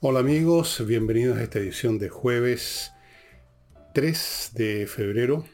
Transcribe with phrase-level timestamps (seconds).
[0.00, 2.92] Hola amigos, bienvenidos a esta edición de jueves
[3.94, 5.44] 3 de febrero,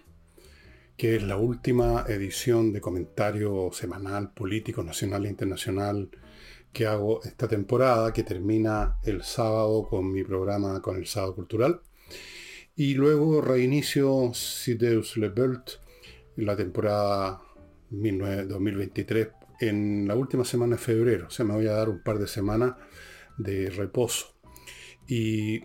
[0.98, 6.10] que es la última edición de comentario semanal político nacional e internacional
[6.74, 11.80] que hago esta temporada, que termina el sábado con mi programa con el sábado cultural.
[12.76, 15.32] Y luego reinicio Sideus Le
[16.36, 17.40] la temporada
[17.88, 19.28] 2023
[19.60, 21.28] en la última semana de febrero.
[21.28, 22.74] O sea, me voy a dar un par de semanas
[23.38, 24.33] de reposo.
[25.06, 25.62] Y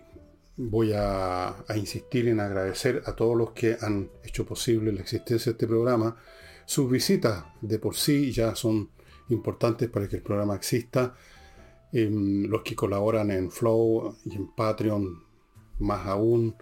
[0.57, 5.55] voy a, insistir en agradecer a todos los que han hecho posible la existencia de
[5.55, 6.17] este programa.
[6.65, 8.89] Sus visitas de por sí ya son
[9.29, 11.15] importantes para que el programa exista.
[11.91, 15.23] Em, los que colaboran en Flow y en Patreon,
[15.79, 16.55] más aún,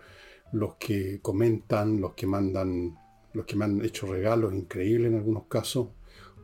[0.53, 2.95] los que comentan, los que mandan,
[3.33, 5.89] los que me han hecho regalos increíbles en algunos casos.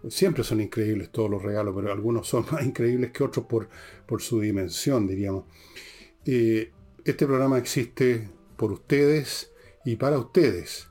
[0.10, 3.70] Siempre son increíbles todos los regalos, pero algunos son más increíbles que otros por,
[4.08, 5.46] por su dimensión, diríamos.
[6.26, 6.72] Eh,
[7.06, 9.52] este programa existe por ustedes
[9.84, 10.88] y para ustedes.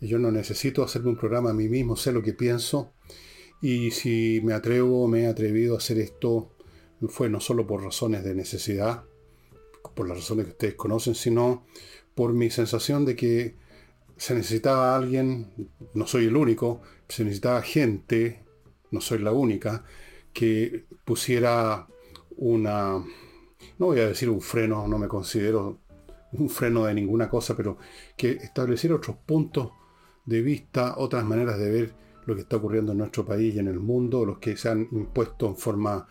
[0.00, 2.92] Yo no necesito hacerme un programa a mí mismo, sé lo que pienso.
[3.60, 6.50] Y si me atrevo, me he atrevido a hacer esto,
[7.08, 9.04] fue no solo por razones de necesidad,
[9.94, 11.66] por las razones que ustedes conocen, sino
[12.14, 13.56] por mi sensación de que
[14.16, 15.50] se necesitaba alguien,
[15.94, 18.44] no soy el único, se necesitaba gente,
[18.90, 19.84] no soy la única,
[20.32, 21.88] que pusiera
[22.36, 23.04] una,
[23.78, 25.78] no voy a decir un freno, no me considero
[26.32, 27.78] un freno de ninguna cosa, pero
[28.16, 29.70] que establecer otros puntos
[30.26, 31.94] de vista, otras maneras de ver
[32.26, 34.86] lo que está ocurriendo en nuestro país y en el mundo, los que se han
[34.92, 36.06] impuesto en forma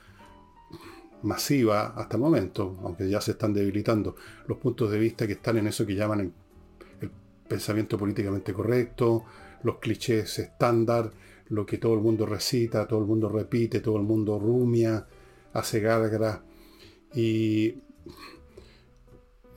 [1.22, 4.16] masiva hasta el momento, aunque ya se están debilitando,
[4.48, 6.32] los puntos de vista que están en eso que llaman el,
[7.02, 7.12] el
[7.48, 9.26] pensamiento políticamente correcto,
[9.64, 11.12] los clichés estándar,
[11.50, 15.06] lo que todo el mundo recita, todo el mundo repite, todo el mundo rumia,
[15.54, 16.40] hace gárgaras
[17.14, 17.80] y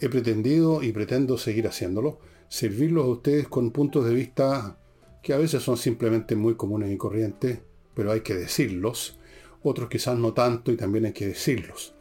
[0.01, 4.79] he pretendido y pretendo seguir haciéndolo, servirlos a ustedes con puntos de vista
[5.23, 7.61] que a veces son simplemente muy comunes y corrientes,
[7.95, 9.19] pero hay que decirlos,
[9.63, 11.95] otros quizás no tanto y también hay que decirlos.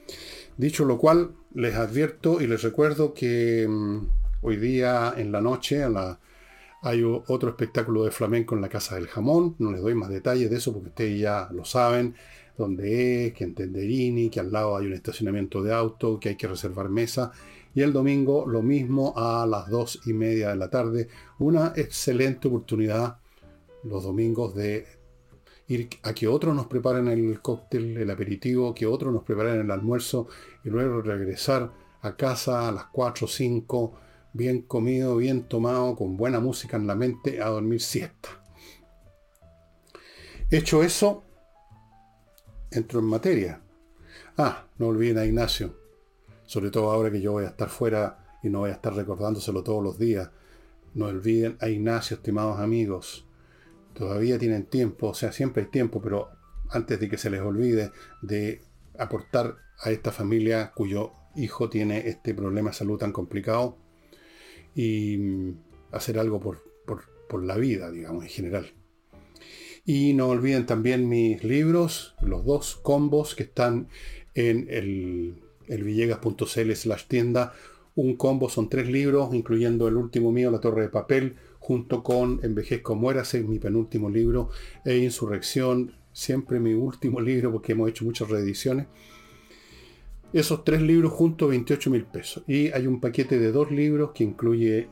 [0.58, 4.08] Dicho lo cual, les advierto y les recuerdo que mm,
[4.42, 5.86] hoy día en la noche
[6.82, 10.50] hay otro espectáculo de flamenco en la Casa del Jamón, no les doy más detalles
[10.50, 12.16] de eso porque ustedes ya lo saben,
[12.60, 16.36] donde es, que en Tenderini, que al lado hay un estacionamiento de auto, que hay
[16.36, 17.32] que reservar mesa.
[17.74, 21.08] Y el domingo lo mismo a las dos y media de la tarde.
[21.40, 23.18] Una excelente oportunidad
[23.84, 24.86] los domingos de
[25.68, 29.72] ir a que otros nos preparen el cóctel, el aperitivo, que otros nos preparen el
[29.72, 30.28] almuerzo
[30.64, 31.72] y luego regresar
[32.02, 33.94] a casa a las 4 o 5,
[34.34, 38.30] bien comido, bien tomado, con buena música en la mente, a dormir siesta.
[40.50, 41.24] Hecho eso,
[42.72, 43.62] entro en materia.
[44.38, 45.76] Ah, no olviden a Ignacio,
[46.46, 49.64] sobre todo ahora que yo voy a estar fuera y no voy a estar recordándoselo
[49.64, 50.30] todos los días.
[50.94, 53.26] No olviden a Ignacio, estimados amigos.
[53.94, 56.30] Todavía tienen tiempo, o sea, siempre hay tiempo, pero
[56.70, 57.92] antes de que se les olvide
[58.22, 58.62] de
[58.98, 63.78] aportar a esta familia cuyo hijo tiene este problema de salud tan complicado
[64.76, 65.60] y mm,
[65.92, 66.64] hacer algo por,
[67.28, 68.74] por la vida, digamos, en general.
[69.90, 73.88] Y no olviden también mis libros, los dos combos que están
[74.36, 77.54] en el, el villegas.cl slash tienda.
[77.96, 82.40] Un combo son tres libros, incluyendo el último mío, La Torre de Papel, junto con
[82.44, 84.52] Envejezco Muérase, mi penúltimo libro,
[84.86, 88.86] e Insurrección, siempre mi último libro porque hemos hecho muchas reediciones.
[90.34, 92.44] Esos tres libros juntos, 28 mil pesos.
[92.46, 94.88] Y hay un paquete de dos libros que incluye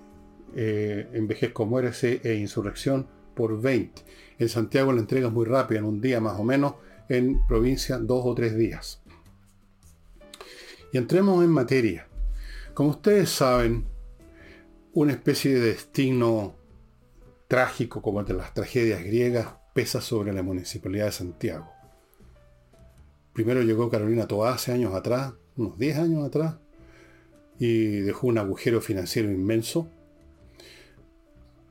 [0.55, 3.05] eh, Envejezco Muérase e Insurrección
[3.35, 4.01] por 20.
[4.39, 6.75] En Santiago la entrega es muy rápida, en un día más o menos,
[7.09, 9.01] en provincia dos o tres días.
[10.91, 12.07] Y entremos en materia.
[12.73, 13.85] Como ustedes saben,
[14.93, 16.55] una especie de destino
[17.47, 21.71] trágico como el de las tragedias griegas pesa sobre la municipalidad de Santiago.
[23.33, 26.55] Primero llegó Carolina Toá hace años atrás, unos 10 años atrás,
[27.59, 29.89] y dejó un agujero financiero inmenso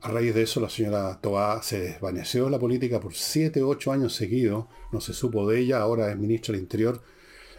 [0.06, 3.90] a raíz de eso, la señora Toa se desvaneció de la política por 7, 8
[3.90, 4.66] años seguidos.
[4.92, 7.02] No se supo de ella, ahora es ministra del Interior.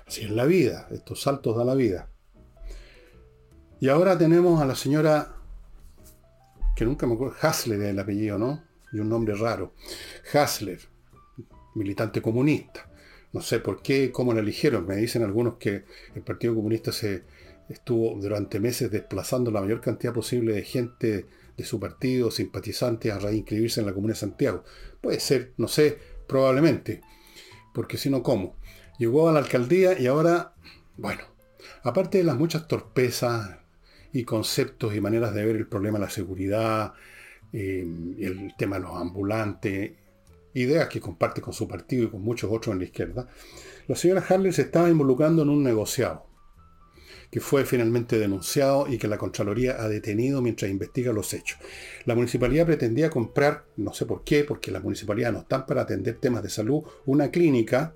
[0.07, 2.09] Así es la vida, estos saltos da la vida.
[3.81, 5.35] Y ahora tenemos a la señora,
[6.73, 8.63] que nunca me acuerdo, Hasler es el apellido, ¿no?
[8.93, 9.73] Y un nombre raro.
[10.33, 10.79] Hasler,
[11.75, 12.89] militante comunista.
[13.33, 14.87] No sé por qué, cómo la eligieron.
[14.87, 15.83] Me dicen algunos que
[16.15, 17.25] el Partido Comunista se
[17.67, 21.25] estuvo durante meses desplazando la mayor cantidad posible de gente
[21.57, 24.63] de su partido, simpatizantes, a raíz de inscribirse en la Comuna de Santiago.
[25.01, 27.01] Puede ser, no sé, probablemente.
[27.73, 28.55] Porque si no, ¿cómo?
[28.99, 30.53] Llegó a la alcaldía y ahora,
[30.97, 31.23] bueno,
[31.83, 33.57] aparte de las muchas torpezas
[34.13, 36.93] y conceptos y maneras de ver el problema de la seguridad,
[37.51, 37.81] eh,
[38.19, 39.91] el tema de los ambulantes,
[40.53, 43.27] ideas que comparte con su partido y con muchos otros en la izquierda,
[43.87, 46.26] la señora Harley se estaba involucrando en un negociado
[47.29, 51.59] que fue finalmente denunciado y que la Contraloría ha detenido mientras investiga los hechos.
[52.05, 56.17] La municipalidad pretendía comprar, no sé por qué, porque las municipalidades no están para atender
[56.19, 57.93] temas de salud, una clínica,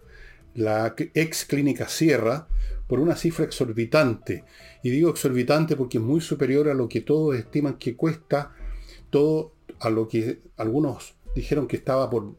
[0.53, 2.47] la ex clínica Sierra,
[2.87, 4.43] por una cifra exorbitante.
[4.83, 8.53] Y digo exorbitante porque es muy superior a lo que todos estiman que cuesta,
[9.09, 12.35] todo a lo que algunos dijeron que estaba por,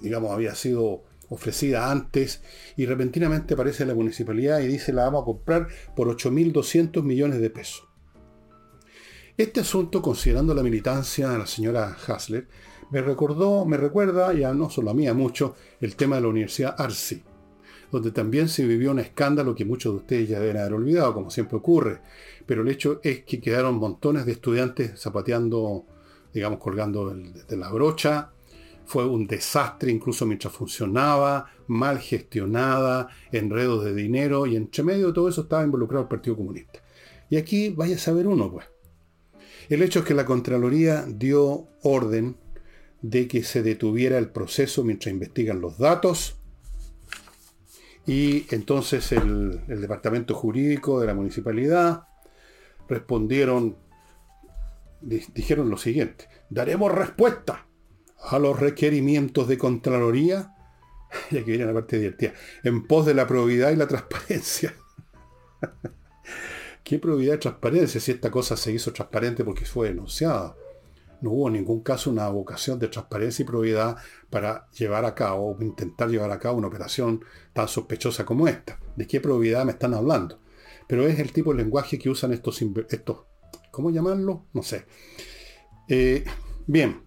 [0.00, 2.42] digamos, había sido ofrecida antes
[2.76, 7.50] y repentinamente aparece la municipalidad y dice la vamos a comprar por 8.200 millones de
[7.50, 7.88] pesos.
[9.36, 12.46] Este asunto, considerando la militancia de la señora Hasler,
[12.90, 16.28] me recordó, me recuerda, ya no solo a mí, a mucho, el tema de la
[16.28, 17.22] Universidad Arsi,
[17.90, 21.30] donde también se vivió un escándalo que muchos de ustedes ya deben haber olvidado, como
[21.30, 22.00] siempre ocurre.
[22.44, 25.86] Pero el hecho es que quedaron montones de estudiantes zapateando,
[26.34, 28.32] digamos, colgando de la brocha,
[28.90, 35.12] fue un desastre incluso mientras funcionaba, mal gestionada, enredos de dinero y entre medio de
[35.12, 36.80] todo eso estaba involucrado el Partido Comunista.
[37.28, 38.66] Y aquí vaya a saber uno, pues.
[39.68, 42.36] El hecho es que la Contraloría dio orden
[43.00, 46.34] de que se detuviera el proceso mientras investigan los datos
[48.08, 52.08] y entonces el, el departamento jurídico de la municipalidad
[52.88, 53.76] respondieron,
[55.00, 57.69] dijeron lo siguiente, daremos respuesta
[58.22, 60.54] a los requerimientos de Contraloría,
[61.30, 64.74] y aquí viene la parte divertida, en pos de la probidad y la transparencia.
[66.84, 70.56] ¿Qué probidad y transparencia si esta cosa se hizo transparente porque fue denunciada?
[71.20, 73.96] No hubo en ningún caso una vocación de transparencia y probidad
[74.30, 77.22] para llevar a cabo, o intentar llevar a cabo una operación
[77.52, 78.80] tan sospechosa como esta.
[78.96, 80.40] ¿De qué probidad me están hablando?
[80.88, 83.18] Pero es el tipo de lenguaje que usan estos, estos
[83.70, 84.46] ¿cómo llamarlo?
[84.52, 84.86] No sé.
[85.88, 86.24] Eh,
[86.66, 87.02] bien,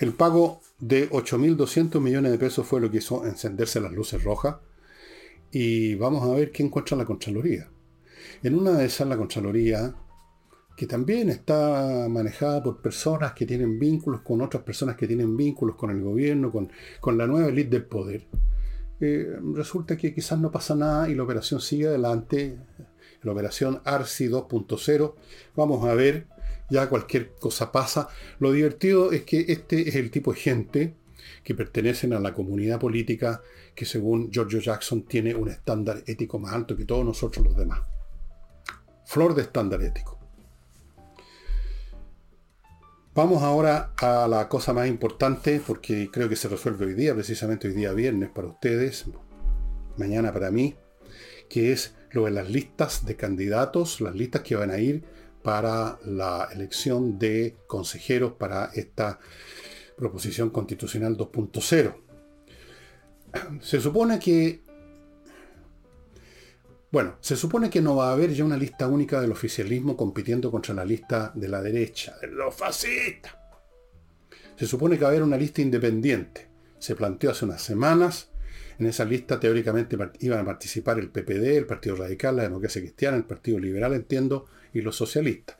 [0.00, 4.56] el pago de 8.200 millones de pesos fue lo que hizo encenderse las luces rojas.
[5.52, 7.68] Y vamos a ver qué encuentra la Contraloría.
[8.42, 9.94] En una de esas, la Contraloría,
[10.74, 15.76] que también está manejada por personas que tienen vínculos con otras personas que tienen vínculos
[15.76, 18.26] con el gobierno, con, con la nueva élite del poder,
[19.00, 22.58] eh, resulta que quizás no pasa nada y la operación sigue adelante.
[23.22, 25.14] La operación ARSI 2.0.
[25.54, 26.26] Vamos a ver
[26.70, 28.08] ya cualquier cosa pasa.
[28.38, 30.94] Lo divertido es que este es el tipo de gente
[31.44, 33.42] que pertenecen a la comunidad política
[33.74, 37.80] que según Giorgio Jackson tiene un estándar ético más alto que todos nosotros los demás.
[39.06, 40.18] Flor de estándar ético.
[43.12, 47.66] Vamos ahora a la cosa más importante, porque creo que se resuelve hoy día, precisamente
[47.66, 49.06] hoy día viernes para ustedes,
[49.96, 50.76] mañana para mí,
[51.48, 55.04] que es lo de las listas de candidatos, las listas que van a ir
[55.42, 59.18] para la elección de consejeros para esta
[59.96, 61.94] proposición constitucional 2.0.
[63.60, 64.62] Se supone que,
[66.90, 70.50] bueno, se supone que no va a haber ya una lista única del oficialismo compitiendo
[70.50, 73.34] contra la lista de la derecha, de los fascistas.
[74.56, 76.48] Se supone que va a haber una lista independiente.
[76.78, 78.30] Se planteó hace unas semanas.
[78.78, 83.16] En esa lista teóricamente iban a participar el PPD, el Partido Radical, la Democracia Cristiana,
[83.16, 85.56] el Partido Liberal, entiendo, y los socialistas.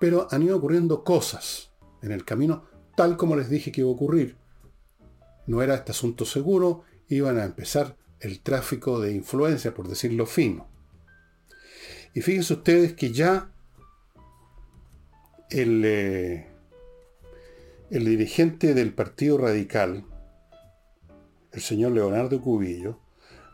[0.00, 1.70] Pero han ido ocurriendo cosas
[2.02, 2.64] en el camino,
[2.96, 4.36] tal como les dije que iba a ocurrir.
[5.46, 10.68] No era este asunto seguro, iban a empezar el tráfico de influencia, por decirlo fino.
[12.14, 13.50] Y fíjense ustedes que ya
[15.50, 16.46] el, eh,
[17.90, 20.04] el dirigente del Partido Radical,
[21.52, 23.01] el señor Leonardo Cubillo,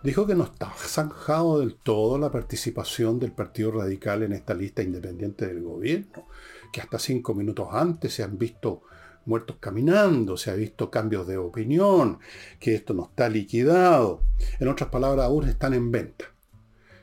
[0.02, 4.82] dijo que no está zanjado del todo la participación del Partido Radical en esta lista
[4.82, 6.26] independiente del gobierno,
[6.72, 8.82] que hasta cinco minutos antes se han visto
[9.24, 12.18] muertos caminando, se ha visto cambios de opinión,
[12.58, 14.22] que esto no está liquidado.
[14.58, 16.24] En otras palabras, aún están en venta.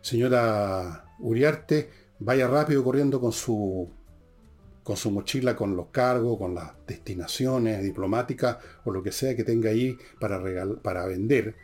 [0.01, 3.89] Señora Uriarte, vaya rápido corriendo con su
[4.83, 9.43] con su mochila, con los cargos, con las destinaciones diplomáticas o lo que sea que
[9.43, 10.39] tenga ahí para,
[10.83, 11.55] para vender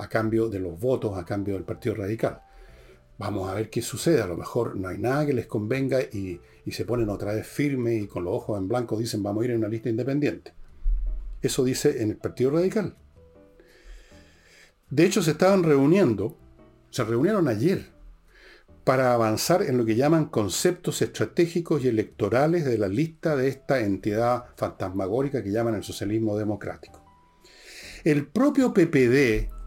[0.00, 2.40] a cambio de los votos, a cambio del Partido Radical.
[3.18, 4.22] Vamos a ver qué sucede.
[4.22, 6.40] A lo mejor no hay nada que les convenga y,
[6.70, 9.50] se ponen otra vez firmes y con los ojos en blanco dicen vamos a ir
[9.50, 10.54] en una lista independiente.
[11.42, 12.94] Eso dice en el Partido Radical.
[14.88, 16.36] De hecho, se estaban reuniendo,
[16.90, 17.86] se reunieron ayer
[18.84, 23.80] para avanzar en lo que llaman conceptos estratégicos y electorales de la lista de esta
[23.80, 27.04] entidad fantasmagórica que llaman el socialismo democrático.
[28.04, 29.59] El propio PPD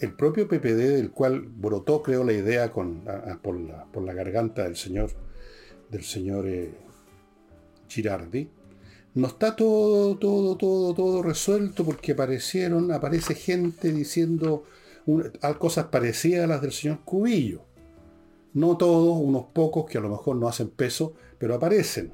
[0.00, 3.04] el propio PPD, del cual brotó, creo, la idea con,
[3.42, 5.10] por, la, garganta del señor,
[5.90, 6.72] del señor eh,
[7.88, 8.48] Girardi,
[9.14, 14.64] no está todo, todo, todo, todo resuelto porque aparecieron, aparece gente diciendo
[15.58, 17.62] cosas parecidas a las del señor Cubillo.
[18.54, 22.12] No todos, unos pocos que a lo mejor no hacen peso, pero aparecen.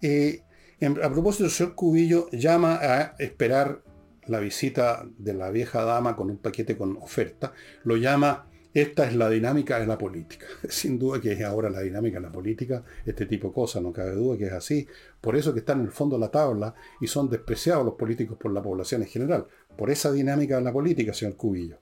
[0.00, 0.42] Eh,
[0.80, 3.82] a propósito, el señor Cubillo llama a esperar
[4.30, 7.52] la visita de la vieja dama con un paquete con oferta,
[7.84, 10.46] lo llama esta es la dinámica de la política.
[10.68, 13.92] Sin duda que es ahora la dinámica de la política, este tipo de cosas, no
[13.92, 14.86] cabe duda que es así.
[15.20, 18.38] Por eso que están en el fondo de la tabla y son despreciados los políticos
[18.38, 19.46] por la población en general.
[19.76, 21.78] Por esa dinámica de la política, señor Cubillo.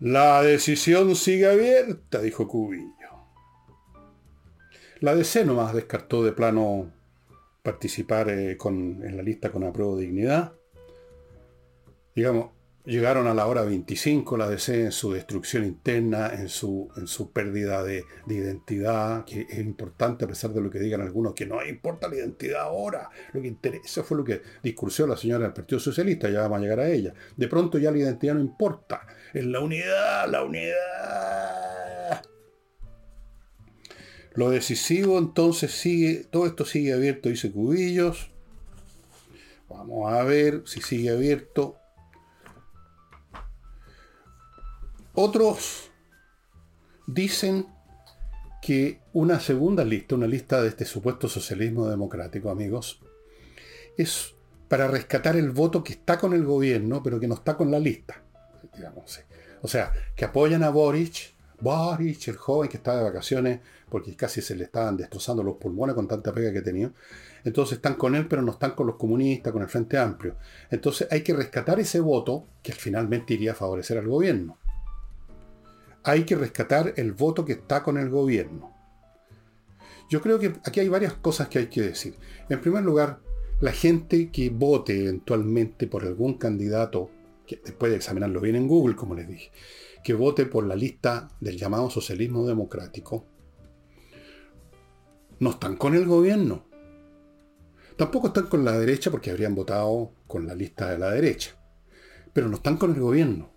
[0.00, 2.92] La decisión sigue abierta, dijo Cubillo.
[5.00, 6.92] La DC nomás descartó de plano
[7.62, 10.52] participar eh, en la lista con apruebo de dignidad
[12.14, 12.50] digamos,
[12.84, 17.32] llegaron a la hora 25 la DC en su destrucción interna, en su, en su
[17.32, 21.64] pérdida de, identidad, que es importante a pesar de lo que digan algunos, que no
[21.64, 25.80] importa la identidad ahora, lo que interesa fue lo que discursó la señora del Partido
[25.80, 27.14] Socialista, ya vamos a llegar a ella.
[27.36, 32.22] De pronto ya la identidad no importa, es la unidad, la unidad.
[34.34, 38.30] Lo decisivo entonces sigue, todo esto sigue abierto, dice Cubillos.
[39.68, 41.78] Vamos a ver si sigue abierto.
[45.16, 45.92] Otros
[47.06, 47.68] dicen
[48.60, 53.00] que una segunda lista, una lista de este supuesto socialismo democrático, amigos,
[53.96, 54.34] es
[54.68, 57.78] para rescatar el voto que está con el gobierno, pero que no está con la
[57.78, 58.22] lista.
[59.62, 64.42] O sea, que apoyan a Boric, Boric, el joven que está de vacaciones, porque casi
[64.42, 66.90] se le estaban destrozando los pulmones con tanta pega que tenía.
[67.44, 70.34] Entonces están con él, pero no están con los comunistas, con el Frente Amplio.
[70.72, 74.58] Entonces hay que rescatar ese voto que finalmente iría a favorecer al gobierno
[76.04, 78.72] hay que rescatar el voto que está con el gobierno.
[80.10, 82.14] Yo creo que aquí hay varias cosas que hay que decir.
[82.50, 83.20] En primer lugar,
[83.60, 87.10] la gente que vote eventualmente por algún candidato,
[87.46, 89.50] que después de examinarlo bien en Google, como les dije,
[90.04, 93.24] que vote por la lista del llamado socialismo democrático,
[95.40, 96.66] no están con el gobierno.
[97.96, 101.52] Tampoco están con la derecha porque habrían votado con la lista de la derecha.
[102.34, 103.53] Pero no están con el gobierno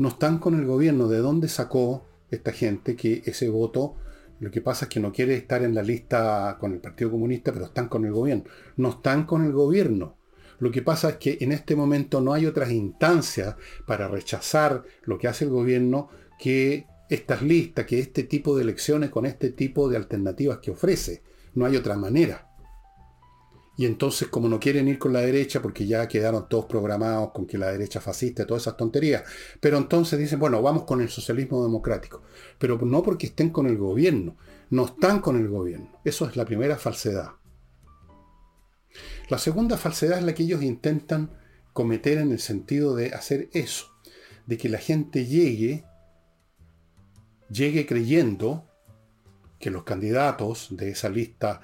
[0.00, 1.08] no están con el gobierno.
[1.08, 3.96] ¿De dónde sacó esta gente que ese voto,
[4.40, 7.52] lo que pasa es que no quiere estar en la lista con el Partido Comunista,
[7.52, 8.44] pero están con el gobierno?
[8.78, 10.16] No están con el gobierno.
[10.58, 15.18] Lo que pasa es que en este momento no hay otras instancias para rechazar lo
[15.18, 19.90] que hace el gobierno que estas listas, que este tipo de elecciones con este tipo
[19.90, 21.22] de alternativas que ofrece.
[21.52, 22.49] No hay otra manera.
[23.76, 27.46] Y entonces, como no quieren ir con la derecha, porque ya quedaron todos programados con
[27.46, 29.22] que la derecha fascista todas esas tonterías,
[29.58, 32.22] pero entonces dicen, bueno, vamos con el socialismo democrático.
[32.58, 34.36] Pero no porque estén con el gobierno,
[34.70, 36.00] no están con el gobierno.
[36.04, 37.30] Eso es la primera falsedad.
[39.28, 41.30] La segunda falsedad es la que ellos intentan
[41.72, 43.86] cometer en el sentido de hacer eso,
[44.46, 45.84] de que la gente llegue,
[47.48, 48.66] llegue creyendo
[49.60, 51.60] que los candidatos de esa lista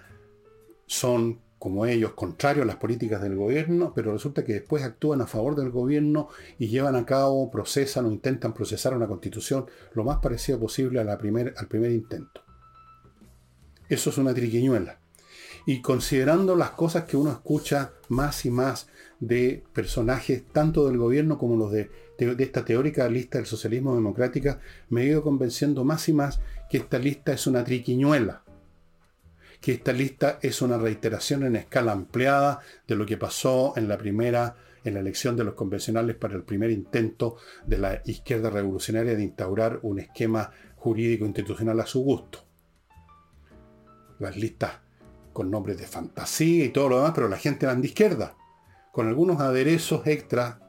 [0.86, 5.26] son como ellos, contrarios a las políticas del gobierno, pero resulta que después actúan a
[5.26, 10.18] favor del gobierno y llevan a cabo, procesan o intentan procesar una constitución lo más
[10.18, 11.18] parecido posible a la al
[11.68, 12.42] primer intento.
[13.88, 14.98] Eso es una triquiñuela.
[15.66, 21.38] Y considerando las cosas que uno escucha más y más de personajes tanto del gobierno
[21.38, 24.60] como los de, de esta teórica lista del socialismo democrática,
[24.90, 28.45] me he ido convenciendo más y más que esta lista es una triquiñuela
[29.60, 33.98] que esta lista es una reiteración en escala ampliada de lo que pasó en la
[33.98, 37.36] primera, en la elección de los convencionales para el primer intento
[37.66, 42.44] de la izquierda revolucionaria de instaurar un esquema jurídico institucional a su gusto.
[44.18, 44.72] Las listas
[45.32, 48.36] con nombres de fantasía y todo lo demás, pero la gente eran de izquierda,
[48.92, 50.60] con algunos aderezos extra,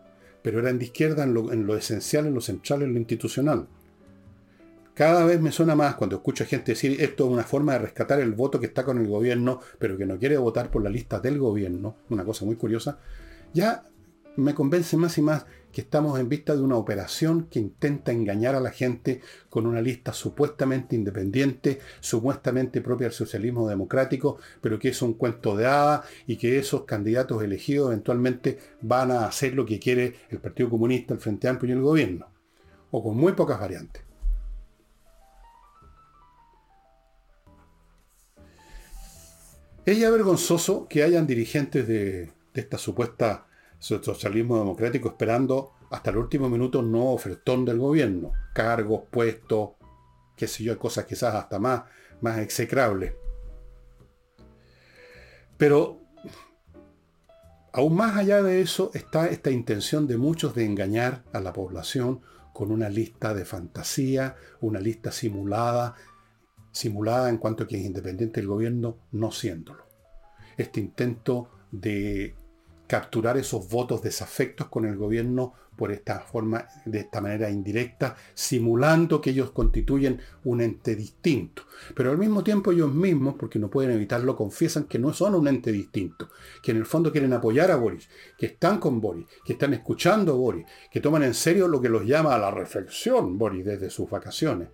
[0.41, 3.67] pero eran de izquierda en lo, en lo esencial, en lo central, en lo institucional.
[4.97, 7.77] Cada vez me suena más cuando escucho a gente decir esto es una forma de
[7.77, 10.89] rescatar el voto que está con el gobierno, pero que no quiere votar por la
[10.89, 12.97] lista del gobierno, una cosa muy curiosa,
[13.53, 13.83] ya
[14.37, 18.55] me convence más y más que estamos en vista de una operación que intenta engañar
[18.55, 24.89] a la gente con una lista supuestamente independiente, supuestamente propia del socialismo democrático, pero que
[24.89, 29.63] es un cuento de hada y que esos candidatos elegidos eventualmente van a hacer lo
[29.63, 32.31] que quiere el Partido Comunista, el Frente Amplio y el gobierno,
[32.89, 34.06] o con muy pocas variantes.
[39.87, 43.47] Es ya vergonzoso que hayan dirigentes de, esta supuesta
[43.79, 48.33] socialismo democrático esperando hasta el último minuto no ofertón del gobierno.
[48.53, 49.75] Cargos, puestos,
[50.35, 51.83] qué sé yo, cosas quizás hasta más,
[52.19, 53.13] más execrables.
[55.55, 56.01] Pero
[57.71, 62.19] aún más allá de eso está esta intención de muchos de engañar a la población
[62.51, 65.95] con una lista de fantasía, una lista simulada,
[66.77, 69.85] simulada en cuanto a que es independiente del gobierno, no siéndolo.
[70.57, 72.35] Este intento de
[72.87, 79.21] capturar esos votos desafectos con el gobierno por esta forma, de esta manera indirecta, simulando
[79.21, 81.63] que ellos constituyen un ente distinto.
[81.95, 85.47] Pero al mismo tiempo ellos mismos, porque no pueden evitarlo, confiesan que no son un
[85.47, 86.29] ente distinto,
[86.63, 90.33] que en el fondo quieren apoyar a Boris, que están con Boris, que están escuchando
[90.33, 93.91] a Boris, que toman en serio lo que los llama a la reflexión Boris desde
[93.91, 94.69] sus vacaciones.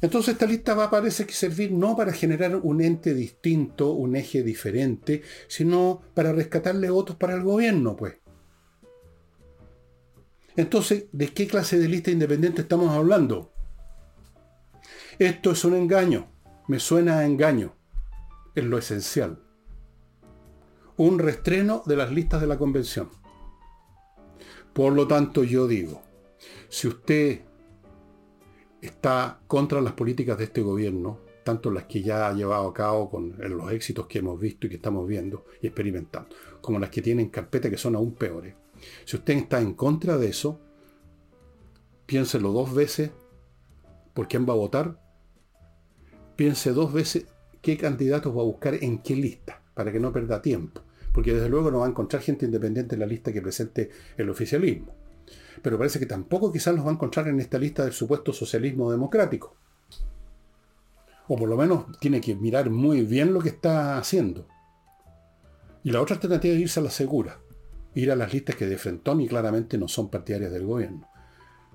[0.00, 4.14] Entonces esta lista va a parece que servir no para generar un ente distinto, un
[4.14, 8.16] eje diferente, sino para rescatarle votos para el gobierno, pues.
[10.56, 13.52] Entonces, ¿de qué clase de lista independiente estamos hablando?
[15.18, 16.30] Esto es un engaño,
[16.68, 17.76] me suena a engaño,
[18.54, 19.42] es lo esencial.
[20.96, 23.10] Un restreno de las listas de la convención.
[24.72, 26.02] Por lo tanto, yo digo,
[26.68, 27.47] si usted
[28.80, 33.10] está contra las políticas de este gobierno, tanto las que ya ha llevado a cabo
[33.10, 37.02] con los éxitos que hemos visto y que estamos viendo y experimentando, como las que
[37.02, 38.54] tienen carpeta que son aún peores.
[39.04, 40.60] Si usted está en contra de eso,
[42.06, 43.10] piénselo dos veces
[44.14, 45.00] por quién va a votar,
[46.36, 47.26] piense dos veces
[47.62, 50.82] qué candidatos va a buscar en qué lista, para que no pierda tiempo,
[51.12, 54.30] porque desde luego no va a encontrar gente independiente en la lista que presente el
[54.30, 54.97] oficialismo
[55.62, 58.90] pero parece que tampoco quizás los va a encontrar en esta lista del supuesto socialismo
[58.90, 59.56] democrático.
[61.28, 64.46] O por lo menos tiene que mirar muy bien lo que está haciendo.
[65.84, 67.38] Y la otra alternativa es irse a la segura,
[67.94, 71.08] ir a las listas que de frentón y claramente no son partidarias del gobierno.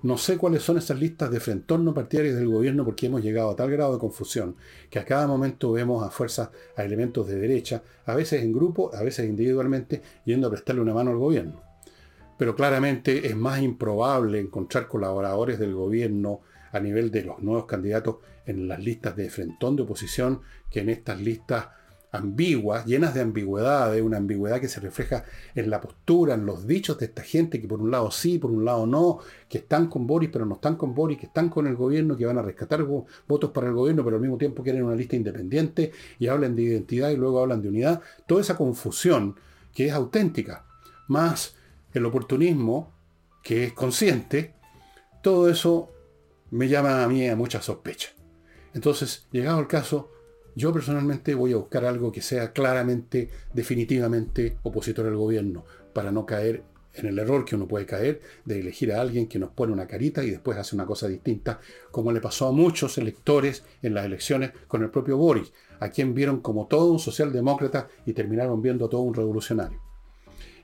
[0.02, 3.50] No sé cuáles son esas listas de frentón no partidarias del gobierno porque hemos llegado
[3.50, 4.56] a tal grado de confusión
[4.90, 8.94] que a cada momento vemos a fuerzas, a elementos de derecha, a veces en grupo,
[8.94, 11.63] a veces individualmente, yendo a prestarle una mano al gobierno
[12.38, 16.40] pero claramente es más improbable encontrar colaboradores del gobierno
[16.72, 18.16] a nivel de los nuevos candidatos
[18.46, 21.68] en las listas de frentón de oposición que en estas listas
[22.14, 25.24] ambiguas, llenas de ambigüedad, de una ambigüedad que se refleja
[25.56, 28.52] en la postura, en los dichos de esta gente, que por un lado sí, por
[28.52, 29.18] un lado no,
[29.48, 32.24] que están con Boris, pero no están con Boris, que están con el gobierno, que
[32.24, 35.90] van a rescatar votos para el gobierno, pero al mismo tiempo quieren una lista independiente
[36.20, 38.00] y hablan de identidad y luego hablan de unidad.
[38.26, 39.34] Toda esa confusión
[39.74, 40.66] que es auténtica,
[41.08, 41.56] más
[41.94, 42.92] el oportunismo,
[43.42, 44.54] que es consciente,
[45.22, 45.90] todo eso
[46.50, 48.10] me llama a mí a mucha sospecha.
[48.74, 50.10] Entonces, llegado el caso,
[50.56, 56.26] yo personalmente voy a buscar algo que sea claramente, definitivamente opositor al gobierno, para no
[56.26, 59.72] caer en el error que uno puede caer de elegir a alguien que nos pone
[59.72, 63.94] una carita y después hace una cosa distinta, como le pasó a muchos electores en
[63.94, 68.62] las elecciones con el propio Boris, a quien vieron como todo un socialdemócrata y terminaron
[68.62, 69.80] viendo todo un revolucionario.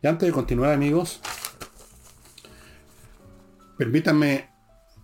[0.03, 1.21] Y antes de continuar, amigos,
[3.77, 4.49] permítanme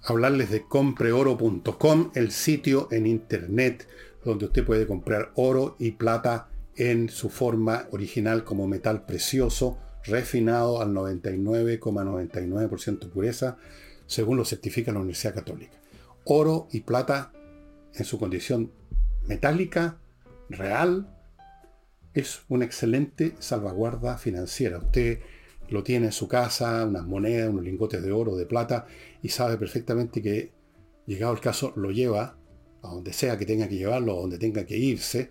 [0.03, 3.87] hablarles de compreoro.com, el sitio en internet
[4.25, 10.81] donde usted puede comprar oro y plata en su forma original como metal precioso, refinado
[10.81, 13.59] al 99,99% pureza,
[14.07, 15.77] según lo certifica la Universidad Católica.
[16.25, 17.33] Oro y plata
[17.95, 18.73] en su condición
[19.27, 19.99] metálica,
[20.49, 21.16] real,
[22.17, 24.79] es una excelente salvaguarda financiera.
[24.79, 25.21] Usted
[25.69, 28.87] lo tiene en su casa, unas monedas, unos lingotes de oro, de plata,
[29.21, 30.53] y sabe perfectamente que,
[31.05, 32.39] llegado el caso, lo lleva
[32.83, 35.29] a donde sea que tenga que llevarlo, a donde tenga que irse,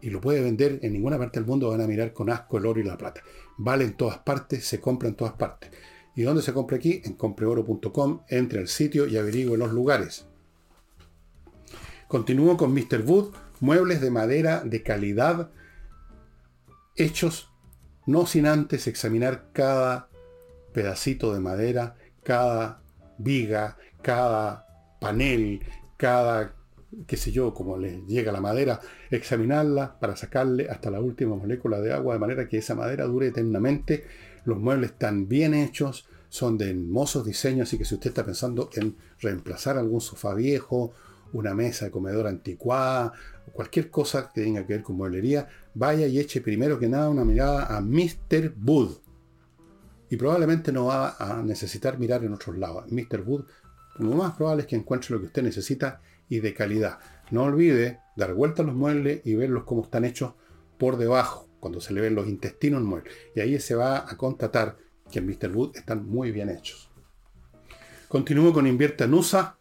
[0.00, 2.64] y lo puede vender en ninguna parte del mundo, van a mirar con asco el
[2.64, 3.22] oro y la plata.
[3.58, 5.70] Vale en todas partes, se compra en todas partes.
[6.16, 7.02] ¿Y dónde se compra aquí?
[7.04, 10.26] En compreoro.com, entre al sitio y averigüe los lugares.
[12.08, 13.02] Continúo con Mr.
[13.04, 15.50] Wood, muebles de madera de calidad
[16.96, 17.52] hechos
[18.06, 20.08] no sin antes examinar cada
[20.72, 22.82] pedacito de madera, cada
[23.18, 24.66] viga, cada
[25.00, 25.60] panel,
[25.96, 26.54] cada,
[27.06, 31.80] qué sé yo, como le llega la madera, examinarla para sacarle hasta la última molécula
[31.80, 34.04] de agua, de manera que esa madera dure eternamente.
[34.44, 38.70] Los muebles están bien hechos, son de hermosos diseños, así que si usted está pensando
[38.74, 40.92] en reemplazar algún sofá viejo,
[41.32, 43.12] una mesa de comedor anticuada,
[43.52, 47.24] cualquier cosa que tenga que ver con mueblería, vaya y eche primero que nada una
[47.24, 48.54] mirada a Mr.
[48.64, 48.96] Wood.
[50.10, 52.90] Y probablemente no va a necesitar mirar en otros lados.
[52.90, 53.22] Mr.
[53.24, 53.44] Wood,
[53.98, 56.98] lo más probable es que encuentre lo que usted necesita y de calidad.
[57.30, 60.34] No olvide dar vuelta a los muebles y verlos cómo están hechos
[60.78, 61.48] por debajo.
[61.60, 63.08] cuando se le ven los intestinos muere.
[63.36, 64.76] Y ahí se va a constatar
[65.12, 65.54] que en Mr.
[65.54, 66.90] Wood están muy bien hechos.
[68.08, 69.56] Continúo con Invierta en USA,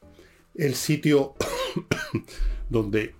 [0.56, 1.36] el sitio
[2.70, 3.14] donde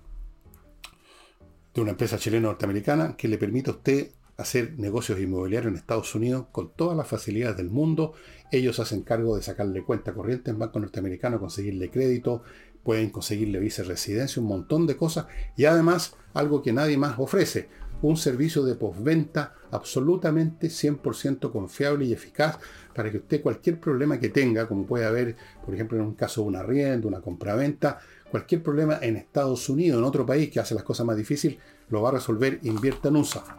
[1.74, 6.14] de una empresa chilena norteamericana que le permite a usted hacer negocios inmobiliarios en Estados
[6.14, 8.14] Unidos con todas las facilidades del mundo.
[8.50, 12.42] Ellos hacen cargo de sacarle cuenta corriente en banco norteamericano, conseguirle crédito,
[12.82, 17.68] pueden conseguirle vice residencia, un montón de cosas y además algo que nadie más ofrece,
[18.02, 22.58] un servicio de postventa absolutamente 100% confiable y eficaz
[22.94, 26.42] para que usted cualquier problema que tenga, como puede haber, por ejemplo, en un caso
[26.42, 28.00] de una arriendo, una compraventa,
[28.32, 31.58] cualquier problema en Estados Unidos, en otro país que hace las cosas más difíciles,
[31.90, 33.58] lo va a resolver, invierta en USA.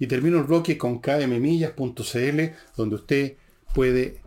[0.00, 2.40] Y termino el bloque con kmmillas.cl,
[2.76, 3.36] donde usted
[3.72, 4.20] puede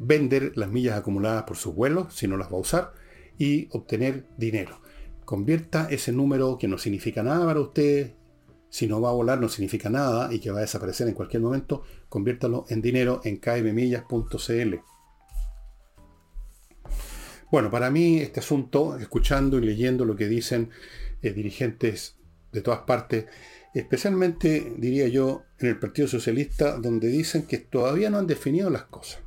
[0.00, 2.94] vender las millas acumuladas por sus vuelos, si no las va a usar,
[3.38, 4.80] y obtener dinero.
[5.24, 8.14] Convierta ese número que no significa nada para usted,
[8.70, 11.42] si no va a volar no significa nada y que va a desaparecer en cualquier
[11.42, 14.97] momento, conviértalo en dinero en kmmillas.cl.
[17.50, 20.70] Bueno, para mí este asunto, escuchando y leyendo lo que dicen
[21.22, 22.16] eh, dirigentes
[22.52, 23.26] de todas partes,
[23.74, 28.84] especialmente diría yo en el Partido Socialista, donde dicen que todavía no han definido las
[28.84, 29.20] cosas.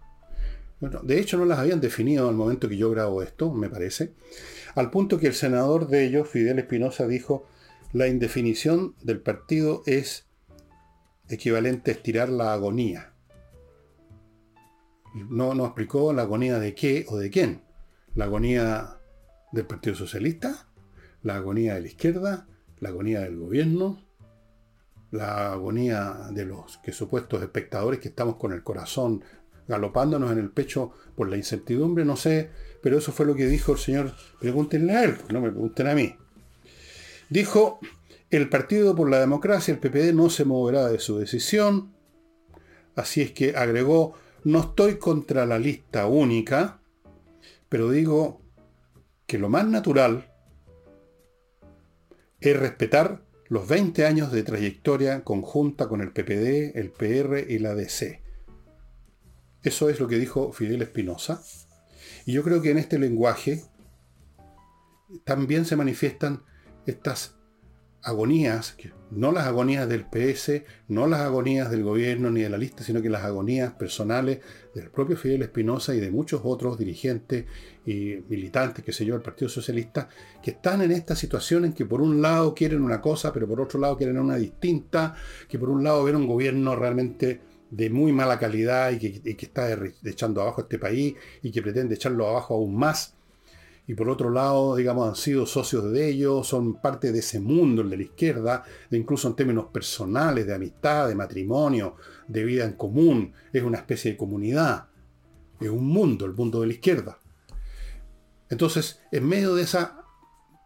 [0.79, 4.13] Bueno, de hecho no las habían definido al momento que yo grabo esto, me parece
[4.75, 7.45] al punto que el senador de ellos, Fidel Espinosa, dijo,
[7.93, 10.25] la indefinición del partido es
[11.27, 13.13] equivalente a estirar la agonía.
[15.13, 17.61] No nos explicó la agonía de qué o de quién.
[18.15, 18.97] La agonía
[19.51, 20.67] del Partido Socialista,
[21.23, 22.47] la agonía de la izquierda,
[22.79, 24.05] la agonía del gobierno,
[25.11, 29.23] la agonía de los supuestos espectadores que estamos con el corazón
[29.67, 32.49] galopándonos en el pecho por la incertidumbre, no sé,
[32.81, 35.95] pero eso fue lo que dijo el señor, pregúntenle a él, no me pregunten a
[35.95, 36.15] mí.
[37.29, 37.79] Dijo,
[38.29, 41.93] el Partido por la Democracia, el PPD, no se moverá de su decisión,
[42.95, 46.80] así es que agregó, no estoy contra la lista única,
[47.71, 48.41] pero digo
[49.25, 50.29] que lo más natural
[52.41, 57.73] es respetar los 20 años de trayectoria conjunta con el PPD, el PR y la
[57.73, 58.21] DC.
[59.63, 61.41] Eso es lo que dijo Fidel Espinosa.
[62.25, 63.63] Y yo creo que en este lenguaje
[65.23, 66.43] también se manifiestan
[66.85, 67.37] estas
[68.03, 68.75] agonías,
[69.11, 73.01] no las agonías del PS, no las agonías del gobierno ni de la lista, sino
[73.01, 74.39] que las agonías personales
[74.73, 77.45] del propio Fidel Espinosa y de muchos otros dirigentes
[77.85, 80.07] y militantes, que sé yo, del Partido Socialista,
[80.41, 83.61] que están en esta situación en que por un lado quieren una cosa, pero por
[83.61, 85.15] otro lado quieren una distinta,
[85.47, 89.67] que por un lado ven un gobierno realmente de muy mala calidad y que, está
[90.03, 93.15] echando abajo este país y que pretende echarlo abajo aún más.
[93.87, 97.81] Y por otro lado, digamos, han sido socios de ellos, son parte de ese mundo,
[97.81, 101.95] el de la izquierda, de incluso en términos personales, de amistad, de matrimonio,
[102.27, 103.33] de vida en común.
[103.51, 104.87] Es una especie de comunidad.
[105.59, 107.19] Es un mundo, el mundo de la izquierda.
[108.49, 110.05] Entonces, en medio de, esa,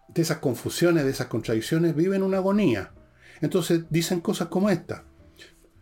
[0.10, 2.94] de esas confusiones, de esas contradicciones, viven una agonía.
[3.42, 5.04] Entonces dicen cosas como esta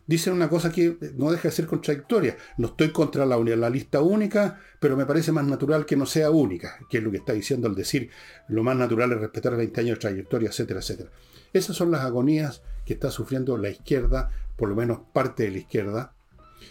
[0.06, 2.38] dicen una cosa que no deja de ser contradictoria.
[2.58, 6.32] No estoy contra la, la, lista única, pero me parece más natural que no sea
[6.32, 8.10] única, que es lo que está diciendo al decir
[8.48, 11.10] lo más natural es respetar 20 años de trayectoria, etcétera, etcétera.
[11.54, 15.58] Esas son las agonías que está sufriendo la izquierda, por lo menos parte de la
[15.60, 16.14] izquierda.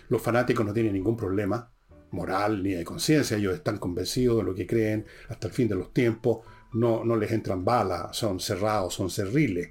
[0.09, 1.71] Los fanáticos no tienen ningún problema
[2.11, 5.77] moral ni de conciencia, ellos están convencidos de lo que creen hasta el fin de
[5.77, 6.41] los tiempos,
[6.75, 9.71] no, no les entran balas, son cerrados, son cerriles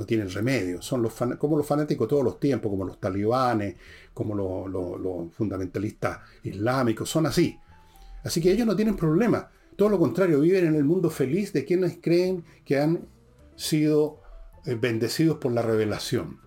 [0.00, 0.80] no tienen remedio.
[0.80, 3.76] Son los como los fanáticos todos los tiempos, como los talibanes,
[4.14, 7.58] como los, fundamentalistas islámicos, son así.
[8.24, 9.50] Así que ellos no tienen problema.
[9.76, 13.08] Todo lo contrario, viven en el mundo feliz de quienes creen que han
[13.56, 14.22] sido
[14.64, 16.38] eh, bendecidos por la revelación.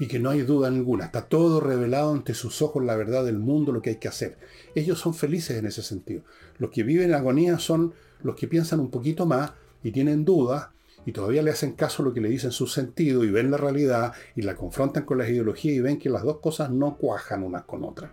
[0.00, 1.04] Y que no hay duda ninguna.
[1.04, 4.36] Está todo revelado ante sus ojos la verdad del mundo, lo que hay que hacer.
[4.74, 6.24] Ellos son felices en ese sentido.
[6.58, 9.52] Los que viven en agonía son los que piensan un poquito más
[9.84, 10.73] y tienen dudas
[11.06, 13.56] y todavía le hacen caso a lo que le dicen su sentido y ven la
[13.56, 17.42] realidad y la confrontan con las ideologías y ven que las dos cosas no cuajan
[17.42, 18.10] unas con otras.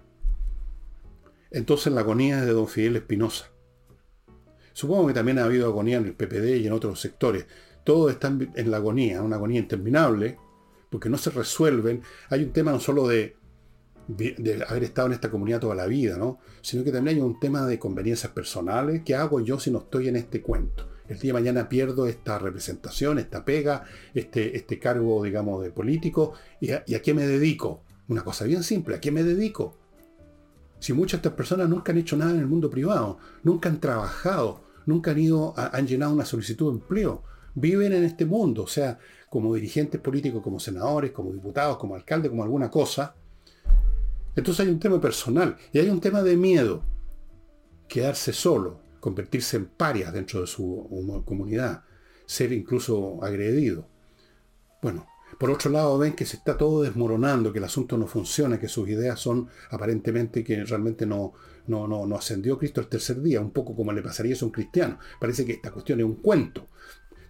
[1.51, 3.51] Entonces la agonía es de don Fidel Espinosa.
[4.73, 7.45] Supongo que también ha habido agonía en el PPD y en otros sectores.
[7.83, 10.37] Todos están en la agonía, una agonía interminable,
[10.89, 12.01] porque no se resuelven.
[12.29, 13.35] Hay un tema no solo de,
[14.07, 16.39] de, haber estado en esta comunidad toda la vida, ¿no?
[16.61, 19.01] sino que también hay un tema de conveniencias personales.
[19.03, 20.87] ¿Qué hago yo si no estoy en este cuento?
[21.11, 26.33] El día de mañana pierdo esta representación, esta pega, este, este cargo, digamos, de político,
[26.61, 27.83] ¿y a, qué me dedico?
[28.07, 29.77] Una cosa bien simple, ¿a qué me dedico?
[30.79, 33.81] Si muchas de estas personas nunca han hecho nada en el mundo privado, nunca han
[33.81, 37.23] trabajado, nunca han ido, han llenado una solicitud de empleo,
[37.55, 38.97] viven en este mundo, o sea,
[39.29, 43.15] como dirigentes políticos, como senadores, como diputados, como alcaldes, como alguna cosa.
[44.33, 46.83] Entonces hay un tema personal y hay un tema de miedo,
[47.89, 51.83] quedarse solo, convertirse en parias dentro de su comunidad,
[52.25, 53.89] ser incluso agredido.
[54.81, 55.05] Bueno,
[55.37, 58.67] por otro lado, ven que se está todo desmoronando, que el asunto no funciona, que
[58.67, 61.33] sus ideas son aparentemente que realmente no,
[61.67, 64.51] no, no, no ascendió Cristo el tercer día, un poco como le pasaría a un
[64.51, 64.99] cristiano.
[65.19, 66.67] Parece que esta cuestión es un cuento.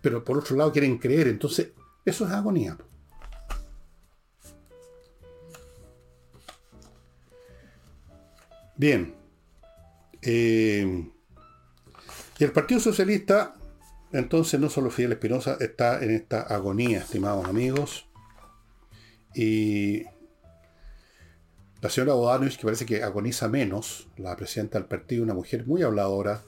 [0.02, 1.70] Pero por otro lado quieren creer, entonces
[2.04, 2.78] eso es agonía.
[8.76, 9.14] Bien.
[10.24, 11.12] Eh,
[12.42, 13.56] y el Partido Socialista
[14.14, 18.08] entonces, no solo Fidel Espinosa está en esta agonía, estimados amigos.
[19.34, 20.04] Y
[21.82, 25.82] la señora Bodanovich, que parece que agoniza menos, la presidenta del partido, una mujer muy
[25.82, 26.44] habladora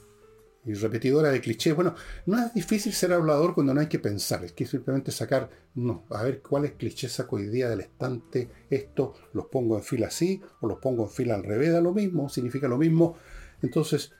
[0.65, 1.73] y repetidora de clichés.
[1.73, 5.49] Bueno, no es difícil ser hablador cuando no hay que pensar, es que simplemente sacar,
[5.75, 10.07] no, a ver cuáles clichés saco hoy día del estante, esto los pongo en fila
[10.07, 13.17] así o los pongo en fila al revés, da lo mismo, significa lo mismo.
[13.61, 14.11] Entonces,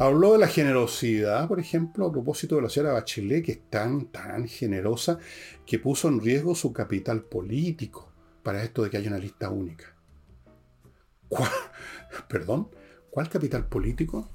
[0.00, 4.06] Habló de la generosidad, por ejemplo, a propósito de la señora Bachelet, que es tan,
[4.06, 5.18] tan generosa,
[5.66, 8.10] que puso en riesgo su capital político
[8.42, 9.94] para esto de que haya una lista única.
[11.28, 11.50] ¿Cuál?
[12.30, 12.70] Perdón,
[13.10, 14.26] ¿cuál capital político?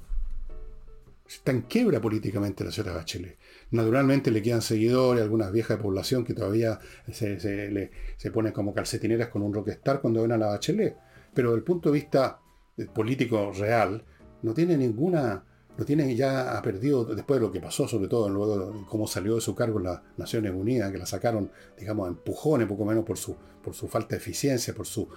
[1.27, 3.39] Está en quiebra políticamente la señora Bachelet.
[3.71, 6.77] Naturalmente le quedan seguidores, algunas viejas de población que todavía
[7.11, 10.95] se, se, ponen como calcetineras con un rockstar cuando ven a la Bachelet.
[11.33, 12.39] Pero desde el punto de vista
[12.93, 14.05] político real,
[14.43, 15.43] no tiene ninguna
[15.77, 19.35] lo tiene ya perdido después de lo que pasó, sobre todo luego de cómo salió
[19.35, 23.17] de su cargo las Naciones Unidas, que la sacaron, digamos, a empujones, poco menos por
[23.17, 25.09] su, por su falta de eficiencia, por su,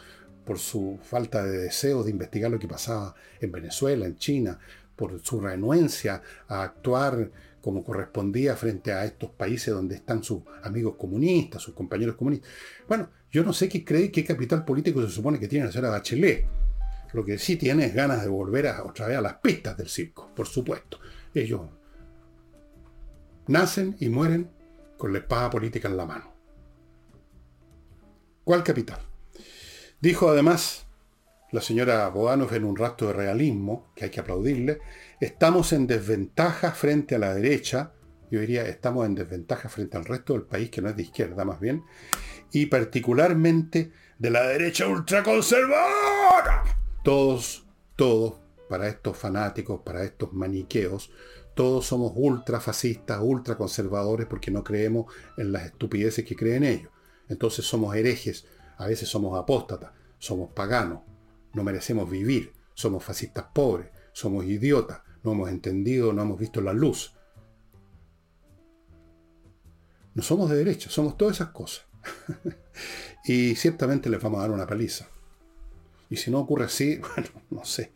[0.44, 4.58] por su falta de deseo de investigar lo que pasaba en Venezuela, en China,
[4.96, 10.96] por su renuencia a actuar como correspondía frente a estos países donde están sus amigos
[10.96, 12.50] comunistas, sus compañeros comunistas.
[12.88, 15.90] Bueno, yo no sé qué cree, qué capital político se supone que tiene la señora
[15.90, 16.46] Bachelet
[17.12, 19.88] lo que sí tiene es ganas de volver a, otra vez a las pistas del
[19.88, 20.98] circo, por supuesto.
[21.34, 21.62] Ellos
[23.46, 24.50] nacen y mueren
[24.96, 26.34] con la espada política en la mano.
[28.44, 29.00] ¿Cuál capital?
[30.00, 30.86] Dijo además
[31.50, 34.80] la señora Bodanov en un rastro de realismo, que hay que aplaudirle,
[35.18, 37.92] estamos en desventaja frente a la derecha,
[38.30, 41.46] yo diría estamos en desventaja frente al resto del país, que no es de izquierda
[41.46, 41.84] más bien,
[42.52, 46.77] y particularmente de la derecha ultraconservadora
[47.08, 47.64] todos,
[47.96, 48.34] todos,
[48.68, 51.10] para estos fanáticos, para estos maniqueos,
[51.54, 56.92] todos somos ultra fascistas, ultra conservadores porque no creemos en las estupideces que creen ellos.
[57.30, 58.44] Entonces somos herejes,
[58.76, 61.00] a veces somos apóstatas, somos paganos,
[61.54, 66.74] no merecemos vivir, somos fascistas pobres, somos idiotas, no hemos entendido, no hemos visto la
[66.74, 67.16] luz.
[70.12, 71.86] No somos de derecha, somos todas esas cosas.
[73.24, 75.08] y ciertamente les vamos a dar una paliza.
[76.10, 77.92] Y si no ocurre así, bueno, no sé,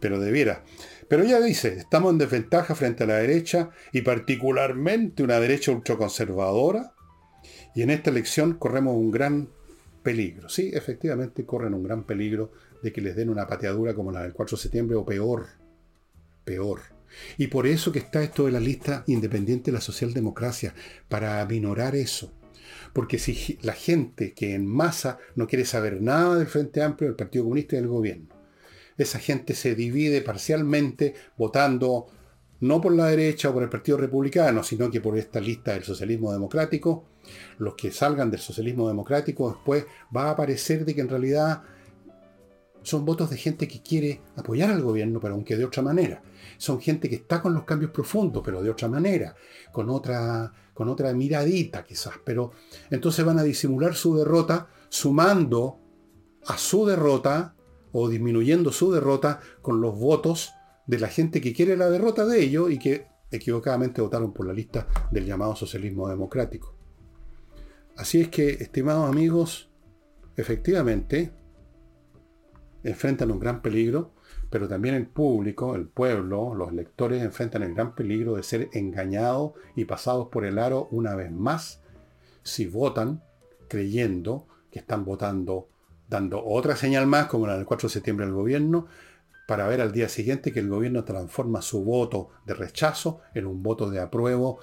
[0.00, 0.64] pero debiera.
[1.08, 6.94] Pero ya dice, estamos en desventaja frente a la derecha y particularmente una derecha ultraconservadora.
[7.74, 9.48] Y en esta elección corremos un gran
[10.02, 10.48] peligro.
[10.48, 12.52] Sí, efectivamente corren un gran peligro
[12.82, 15.46] de que les den una pateadura como la del 4 de septiembre o peor.
[16.44, 16.80] Peor.
[17.38, 20.74] Y por eso que está esto de la lista independiente de la socialdemocracia,
[21.08, 22.32] para aminorar eso.
[22.94, 27.16] Porque si la gente que en masa no quiere saber nada del Frente Amplio, del
[27.16, 28.28] Partido Comunista y del gobierno,
[28.96, 32.06] esa gente se divide parcialmente votando
[32.60, 35.82] no por la derecha o por el Partido Republicano, sino que por esta lista del
[35.82, 37.04] socialismo democrático,
[37.58, 39.84] los que salgan del socialismo democrático después
[40.16, 41.62] va a aparecer de que en realidad
[42.84, 46.22] son votos de gente que quiere apoyar al gobierno, pero aunque de otra manera.
[46.58, 49.34] Son gente que está con los cambios profundos, pero de otra manera,
[49.72, 52.14] con otra, con otra miradita quizás.
[52.24, 52.52] Pero
[52.90, 55.80] entonces van a disimular su derrota sumando
[56.46, 57.56] a su derrota
[57.92, 60.52] o disminuyendo su derrota con los votos
[60.86, 64.52] de la gente que quiere la derrota de ellos y que equivocadamente votaron por la
[64.52, 66.76] lista del llamado socialismo democrático.
[67.96, 69.70] Así es que, estimados amigos,
[70.36, 71.32] efectivamente,
[72.84, 74.12] enfrentan un gran peligro,
[74.50, 79.52] pero también el público, el pueblo, los lectores enfrentan el gran peligro de ser engañados
[79.74, 81.80] y pasados por el aro una vez más
[82.42, 83.22] si votan
[83.68, 85.68] creyendo que están votando,
[86.08, 88.86] dando otra señal más, como la del 4 de septiembre del gobierno,
[89.48, 93.62] para ver al día siguiente que el gobierno transforma su voto de rechazo en un
[93.62, 94.58] voto de apruebo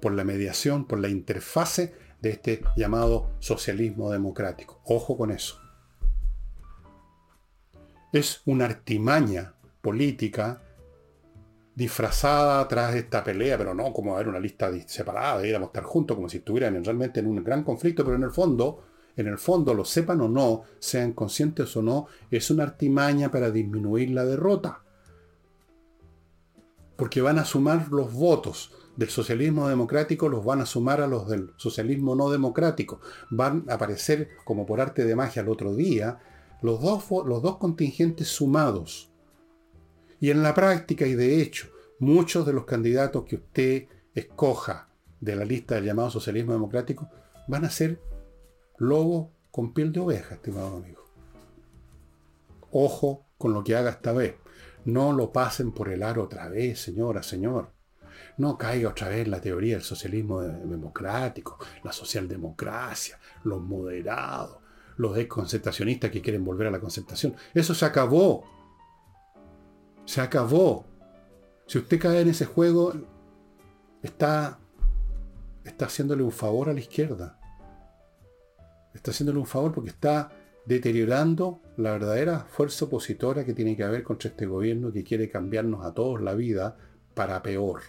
[0.00, 4.80] por la mediación, por la interfase de este llamado socialismo democrático.
[4.84, 5.65] Ojo con eso
[8.16, 10.62] es una artimaña política
[11.74, 16.28] disfrazada tras esta pelea, pero no como haber una lista separada, deberíamos estar juntos como
[16.28, 19.84] si estuvieran realmente en un gran conflicto, pero en el fondo, en el fondo, lo
[19.84, 24.82] sepan o no, sean conscientes o no, es una artimaña para disminuir la derrota.
[26.96, 31.28] Porque van a sumar los votos del socialismo democrático, los van a sumar a los
[31.28, 33.00] del socialismo no democrático.
[33.30, 36.18] Van a aparecer como por arte de magia el otro día
[36.62, 39.10] los dos, los dos contingentes sumados.
[40.20, 44.88] Y en la práctica y de hecho, muchos de los candidatos que usted escoja
[45.20, 47.10] de la lista del llamado socialismo democrático
[47.48, 48.00] van a ser
[48.78, 51.04] lobos con piel de oveja, estimado amigo.
[52.70, 54.34] Ojo con lo que haga esta vez.
[54.84, 57.72] No lo pasen por el aro otra vez, señora, señor.
[58.38, 64.58] No caiga otra vez la teoría del socialismo democrático, la socialdemocracia, los moderados,
[64.96, 67.34] los desconcertacionistas que quieren volver a la concertación.
[67.54, 68.44] Eso se acabó.
[70.04, 70.86] Se acabó.
[71.66, 72.94] Si usted cae en ese juego,
[74.02, 74.58] está,
[75.64, 77.38] está haciéndole un favor a la izquierda.
[78.94, 80.30] Está haciéndole un favor porque está
[80.64, 85.84] deteriorando la verdadera fuerza opositora que tiene que haber contra este gobierno que quiere cambiarnos
[85.84, 86.76] a todos la vida
[87.14, 87.82] para peor.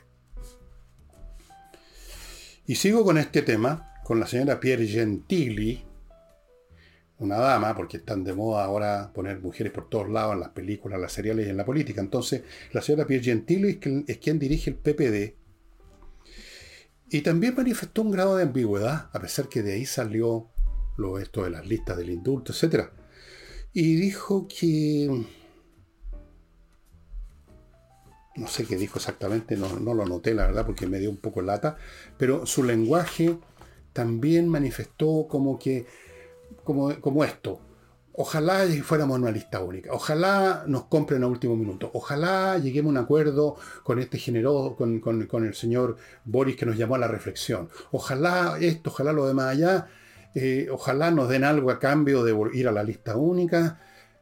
[2.65, 5.83] Y sigo con este tema, con la señora Pierre Gentili,
[7.19, 10.99] una dama, porque están de moda ahora poner mujeres por todos lados en las películas,
[10.99, 12.01] las seriales y en la política.
[12.01, 15.35] Entonces, la señora Pierre Gentili es quien, dirige el PPD.
[17.09, 20.49] Y también manifestó un grado de ambigüedad, a pesar que de ahí salió
[20.97, 22.89] lo esto de las listas del indulto, etc.
[23.73, 25.25] Y dijo que...
[28.35, 31.17] No sé qué dijo exactamente, no, no lo anoté, la verdad, porque me dio un
[31.17, 31.77] poco lata,
[32.19, 33.35] pero su lenguaje
[33.93, 35.87] también manifestó como que
[36.67, 37.61] como, esto.
[38.13, 39.93] Ojalá fuéramos una lista única.
[39.93, 41.89] Ojalá nos compren a último minuto.
[41.93, 46.95] Ojalá lleguemos a un acuerdo con este generoso, con, el señor Boris que nos llamó
[46.95, 47.69] a la reflexión.
[47.91, 49.87] Ojalá esto, ojalá lo demás allá.
[50.35, 53.79] Eh, ojalá nos den algo a cambio de ir a la lista única.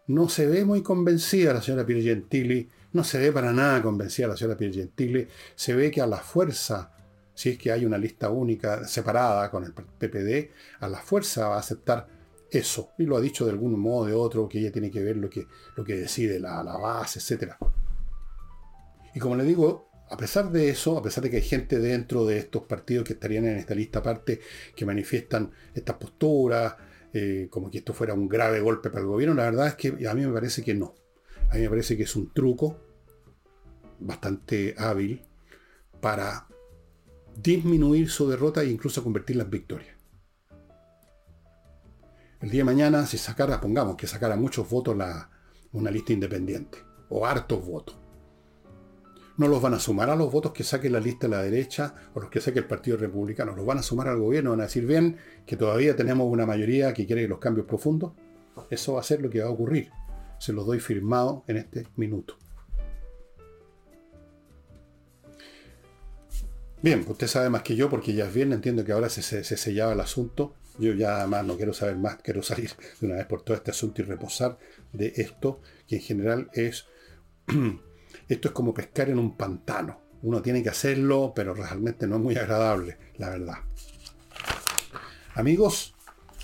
[0.07, 2.69] No se ve muy convencida la señora Gentili.
[2.93, 5.27] No se ve para nada convencida la señora Gentili.
[5.55, 6.91] Se ve que a la fuerza
[7.35, 11.57] si es que hay una lista única separada con el PPD, a la fuerza va
[11.57, 12.07] a aceptar
[12.55, 12.91] eso.
[12.97, 15.29] Y lo ha dicho de algún modo de otro, que ella tiene que ver lo
[15.29, 17.53] que, lo que decide la, la base, etc.
[19.13, 22.25] Y como le digo, a pesar de eso, a pesar de que hay gente dentro
[22.25, 24.39] de estos partidos que estarían en esta lista aparte,
[24.75, 26.75] que manifiestan estas posturas,
[27.13, 30.07] eh, como que esto fuera un grave golpe para el gobierno, la verdad es que
[30.07, 30.95] a mí me parece que no.
[31.49, 32.79] A mí me parece que es un truco
[33.99, 35.23] bastante hábil
[36.01, 36.47] para
[37.35, 39.94] disminuir su derrota e incluso convertirla en victoria.
[42.41, 45.29] El día de mañana, si sacara, pongamos que sacara muchos votos la,
[45.71, 46.77] una lista independiente,
[47.09, 47.95] o hartos votos,
[49.37, 51.93] no los van a sumar a los votos que saque la lista de la derecha
[52.13, 54.63] o los que saque el Partido Republicano, los van a sumar al gobierno, van a
[54.63, 58.13] decir bien que todavía tenemos una mayoría que quiere los cambios profundos.
[58.69, 59.91] Eso va a ser lo que va a ocurrir.
[60.39, 62.37] Se los doy firmado en este minuto.
[66.81, 69.93] Bien, usted sabe más que yo porque ya es bien, entiendo que ahora se, sellaba
[69.93, 70.53] el asunto.
[70.77, 73.71] Yo ya además no quiero saber más, quiero salir de una vez por todo este
[73.71, 74.57] asunto y reposar
[74.91, 76.85] de esto, que en general es,
[78.27, 80.01] esto es como pescar en un pantano.
[80.21, 83.57] Uno tiene que hacerlo, pero realmente no es muy agradable, la verdad.
[85.35, 85.93] Amigos,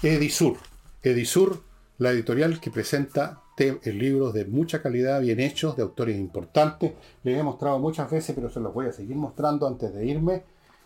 [0.03, 0.57] Edisur.
[1.01, 1.63] Edisur,
[1.97, 3.41] la editorial que presenta
[3.85, 6.93] libros de mucha calidad, bien hechos, de autores importantes.
[7.23, 10.43] Les he mostrado muchas veces, pero se los voy a seguir mostrando antes de irme.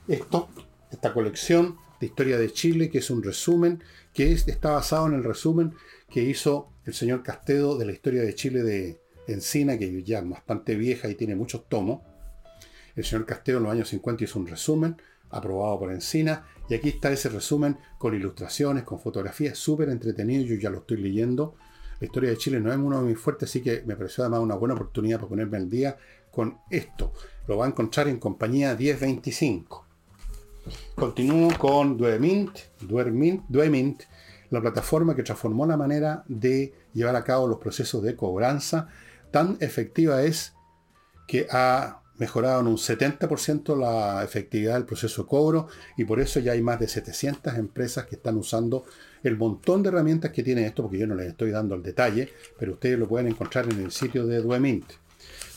[0.08, 0.50] Esto,
[0.92, 5.24] esta colección de historia de Chile, que es un resumen, que está basado en el
[5.24, 5.74] resumen
[6.10, 10.30] que hizo el señor Castedo de la historia de Chile de Encina, que ya es
[10.30, 12.02] bastante vieja y tiene muchos tomos.
[12.96, 14.98] El señor Castedo en los años 50 hizo un resumen
[15.30, 16.46] aprobado por Encina.
[16.70, 20.46] Y aquí está ese resumen con ilustraciones, con fotografías, súper entretenido.
[20.46, 21.56] Yo ya lo estoy leyendo.
[22.00, 24.42] La historia de Chile no es uno de mis fuertes, así que me pareció además
[24.42, 25.98] una buena oportunidad para ponerme al día
[26.32, 27.14] con esto.
[27.48, 29.85] Lo va a encontrar en compañía 1025.
[30.96, 32.52] Continúo con Duemint,
[32.82, 34.04] Duemint, Duemint,
[34.50, 38.88] la plataforma que transformó la manera de llevar a cabo los procesos de cobranza.
[39.32, 40.54] Tan efectiva es
[41.28, 46.40] que ha mejorado en un 70% la efectividad del proceso de cobro y por eso
[46.40, 48.86] ya hay más de 700 empresas que están usando
[49.24, 52.30] el montón de herramientas que tiene esto, porque yo no les estoy dando el detalle,
[52.58, 54.86] pero ustedes lo pueden encontrar en el sitio de Duemint.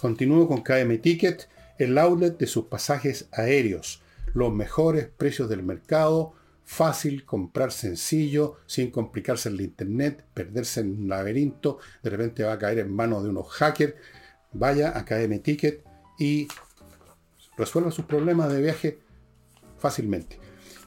[0.00, 1.48] Continúo con KM Ticket,
[1.78, 4.02] el outlet de sus pasajes aéreos,
[4.34, 11.02] los mejores precios del mercado, fácil, comprar sencillo, sin complicarse en el internet, perderse en
[11.02, 13.94] un laberinto, de repente va a caer en manos de unos hackers.
[14.52, 15.84] Vaya a KM Ticket
[16.18, 16.48] y
[17.56, 18.98] resuelva sus problemas de viaje
[19.78, 20.38] fácilmente.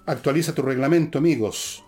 [0.06, 1.84] Actualiza tu reglamento, amigos.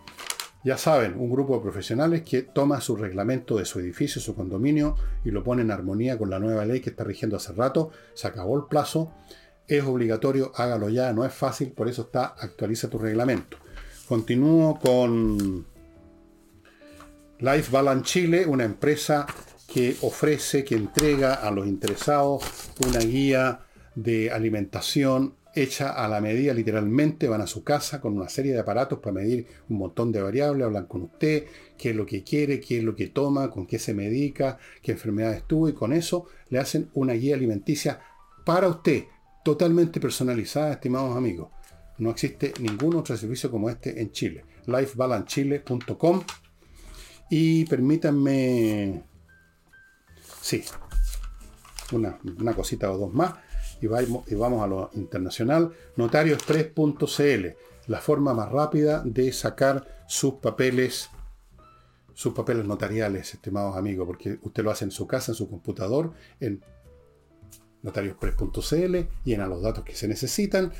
[0.63, 4.95] Ya saben, un grupo de profesionales que toma su reglamento de su edificio, su condominio,
[5.25, 7.91] y lo pone en armonía con la nueva ley que está rigiendo hace rato.
[8.13, 9.13] Se acabó el plazo.
[9.67, 13.57] Es obligatorio, hágalo ya, no es fácil, por eso está actualiza tu reglamento.
[14.07, 15.65] Continúo con
[17.39, 19.25] Life Balance Chile, una empresa
[19.67, 22.43] que ofrece, que entrega a los interesados
[22.85, 23.61] una guía
[23.95, 28.59] de alimentación hecha a la medida literalmente, van a su casa con una serie de
[28.59, 31.45] aparatos para medir un montón de variables, hablan con usted,
[31.77, 34.93] qué es lo que quiere, qué es lo que toma, con qué se medica, qué
[34.93, 38.01] enfermedades tuvo y con eso le hacen una guía alimenticia
[38.45, 39.05] para usted,
[39.43, 41.49] totalmente personalizada, estimados amigos.
[41.97, 44.45] No existe ningún otro servicio como este en Chile.
[44.65, 46.23] lifebalancechile.com
[47.29, 49.03] y permítanme,
[50.41, 50.63] sí,
[51.91, 53.33] una, una cosita o dos más
[53.83, 57.47] y vamos, a lo internacional, notarioexpress.cl,
[57.87, 61.09] la forma más rápida de sacar sus papeles,
[62.13, 66.13] sus papeles notariales, estimados amigos, porque usted lo hace en su casa, en su computador,
[66.39, 66.63] en
[67.83, 70.71] notarioexpress.cl, llena los datos que se necesitan,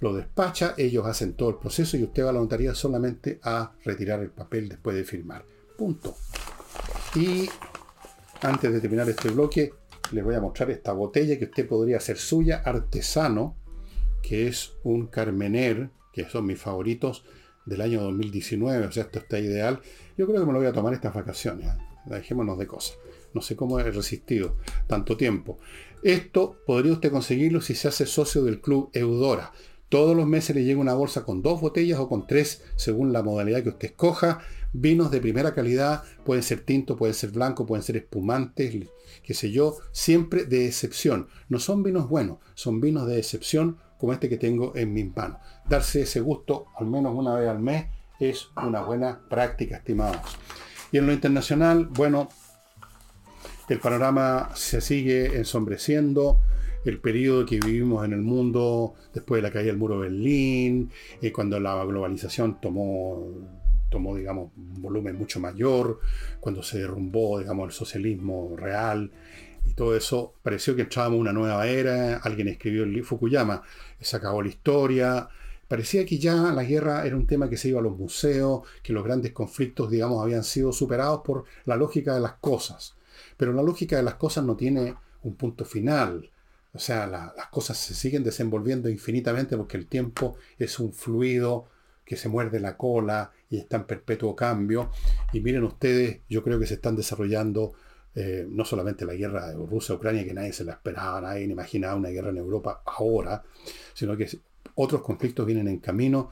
[0.00, 3.72] lo despacha, ellos hacen todo el proceso y usted va a la notaría solamente a
[3.84, 5.44] retirar el papel después de firmar.
[5.76, 6.16] Punto.
[7.14, 7.48] Y
[8.40, 9.74] antes de terminar este bloque,
[10.12, 13.56] les voy a mostrar esta botella que usted podría hacer suya, artesano,
[14.22, 17.24] que es un Carmener, que son mis favoritos
[17.66, 19.80] del año 2019, o sea, esto está ideal.
[20.16, 21.78] Yo creo que me lo voy a tomar estas vacaciones, ¿eh?
[22.06, 22.96] dejémonos de cosas.
[23.32, 24.56] No sé cómo he resistido
[24.86, 25.58] tanto tiempo.
[26.02, 29.52] Esto podría usted conseguirlo si se hace socio del club Eudora.
[29.90, 33.22] Todos los meses le llega una bolsa con dos botellas o con tres, según la
[33.22, 34.40] modalidad que usted escoja.
[34.72, 38.88] Vinos de primera calidad, pueden ser tinto, pueden ser blanco, pueden ser espumantes,
[39.22, 41.26] qué sé yo, siempre de excepción.
[41.48, 45.38] No son vinos buenos, son vinos de excepción como este que tengo en mis manos.
[45.68, 47.86] Darse ese gusto al menos una vez al mes
[48.20, 50.20] es una buena práctica, estimados.
[50.92, 52.28] Y en lo internacional, bueno,
[53.70, 56.40] el panorama se sigue ensombreciendo.
[56.84, 60.90] El periodo que vivimos en el mundo después de la caída del muro de Berlín,
[61.22, 63.28] eh, cuando la globalización tomó
[63.90, 66.00] tomó, digamos, un volumen mucho mayor,
[66.38, 69.10] cuando se derrumbó, digamos, el socialismo real
[69.64, 73.62] y todo eso, pareció que entrábamos en una nueva era, alguien escribió el Fukuyama,
[74.00, 75.28] se acabó la historia,
[75.68, 78.92] parecía que ya la guerra era un tema que se iba a los museos, que
[78.92, 82.94] los grandes conflictos, digamos, habían sido superados por la lógica de las cosas.
[83.40, 86.30] Pero la lógica de las cosas no tiene un punto final.
[86.74, 91.64] O sea, las cosas se siguen desenvolviendo infinitamente porque el tiempo es un fluido
[92.04, 94.90] que se muerde la cola y está en perpetuo cambio.
[95.32, 97.72] Y miren ustedes, yo creo que se están desarrollando
[98.14, 102.10] eh, no solamente la guerra de Rusia-Ucrania, que nadie se la esperaba, nadie imaginaba una
[102.10, 103.42] guerra en Europa ahora,
[103.94, 104.28] sino que
[104.74, 106.30] otros conflictos vienen en camino.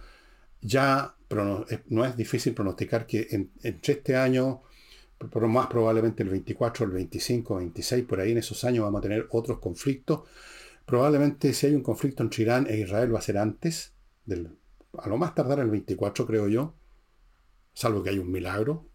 [0.61, 1.15] Ya
[1.89, 3.29] no es difícil pronosticar que
[3.63, 4.61] entre este año,
[5.33, 9.03] pero más probablemente el 24, el 25, 26, por ahí en esos años vamos a
[9.03, 10.23] tener otros conflictos.
[10.87, 13.93] Probablemente si hay un conflicto entre Irán e Israel va a ser antes
[14.25, 14.51] del
[14.97, 16.75] a lo más tardar el 24, creo yo,
[17.75, 18.87] salvo que hay un milagro.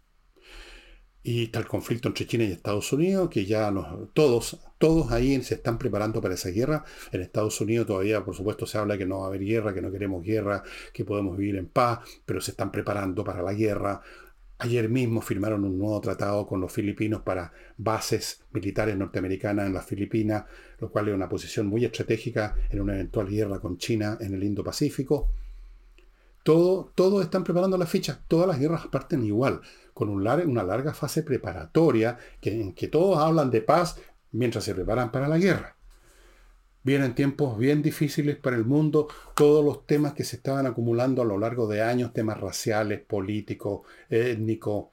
[1.26, 3.72] Y está el conflicto entre China y Estados Unidos, que ya
[4.12, 6.84] todos, todos ahí se están preparando para esa guerra.
[7.12, 9.80] En Estados Unidos todavía, por supuesto, se habla que no va a haber guerra, que
[9.80, 10.62] no queremos guerra,
[10.92, 14.02] que podemos vivir en paz, pero se están preparando para la guerra.
[14.58, 19.84] Ayer mismo firmaron un nuevo tratado con los filipinos para bases militares norteamericanas en las
[19.84, 20.44] Filipinas,
[20.78, 24.44] lo cual es una posición muy estratégica en una eventual guerra con China en el
[24.44, 25.28] Indo-Pacífico.
[26.44, 29.60] Todo, todos están preparando las fichas, todas las guerras parten igual,
[29.92, 33.96] con un una larga fase preparatoria en que todos hablan de paz
[34.30, 35.73] mientras se preparan para la guerra.
[36.84, 41.24] Vienen tiempos bien difíciles para el mundo, todos los temas que se estaban acumulando a
[41.24, 44.88] lo largo de años, temas raciales, políticos, étnicos,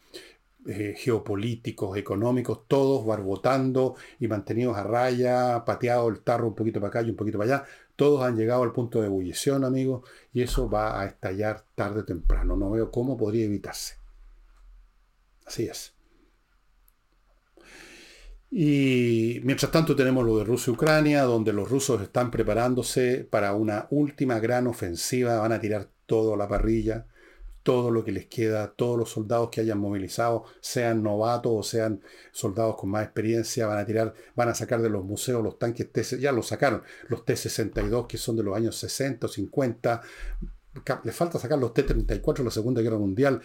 [0.66, 6.90] eh, geopolíticos, económicos, todos barbotando y mantenidos a raya, pateado el tarro un poquito para
[6.90, 7.66] acá y un poquito para allá,
[7.98, 12.06] todos han llegado al punto de ebullición, amigos, y eso va a estallar tarde o
[12.06, 12.56] temprano.
[12.56, 13.96] No veo cómo podría evitarse.
[15.46, 15.94] Así es.
[18.52, 23.54] Y mientras tanto tenemos lo de Rusia y Ucrania, donde los rusos están preparándose para
[23.54, 27.06] una última gran ofensiva, van a tirar todo a la parrilla
[27.64, 32.02] todo lo que les queda, todos los soldados que hayan movilizado, sean novatos o sean
[32.32, 35.92] soldados con más experiencia, van a tirar, van a sacar de los museos los tanques
[35.92, 40.02] T, ya los sacaron, los T-62 que son de los años 60 o 50,
[41.04, 43.42] les falta sacar los T-34 de la Segunda Guerra Mundial.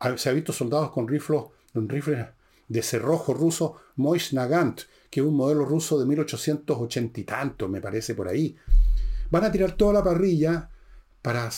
[0.00, 1.44] Ah, se ha visto soldados con rifles,
[1.74, 2.28] un rifle
[2.68, 7.80] de cerrojo ruso Mois Nagant, que es un modelo ruso de 1880 y tanto, me
[7.80, 8.56] parece por ahí.
[9.30, 10.70] van a tirar toda la parrilla
[11.22, 11.48] para,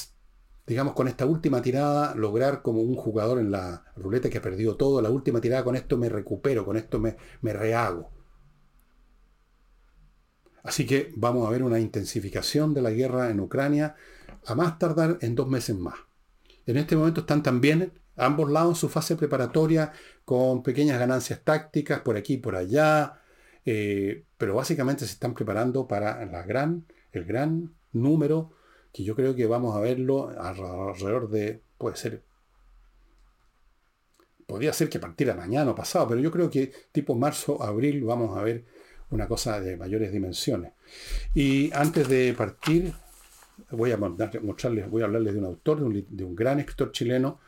[0.67, 4.77] digamos, con esta última tirada lograr como un jugador en la ruleta que ha perdido
[4.77, 8.11] todo, la última tirada con esto me recupero, con esto me, me rehago.
[10.63, 13.95] Así que vamos a ver una intensificación de la guerra en Ucrania
[14.47, 15.95] a más tardar en dos meses más.
[16.67, 19.93] En este momento están también ambos lados su fase preparatoria
[20.25, 23.21] con pequeñas ganancias tácticas por aquí y por allá,
[23.65, 28.53] eh, pero básicamente se están preparando para la gran, el gran número
[28.93, 32.23] que yo creo que vamos a verlo alrededor de, puede ser,
[34.47, 38.37] podría ser que partiera mañana o pasado, pero yo creo que tipo marzo, abril vamos
[38.37, 38.65] a ver
[39.11, 40.73] una cosa de mayores dimensiones.
[41.35, 42.93] Y antes de partir,
[43.71, 47.41] voy a mostrarles, voy a hablarles de un autor, de un, gran escritor chileno,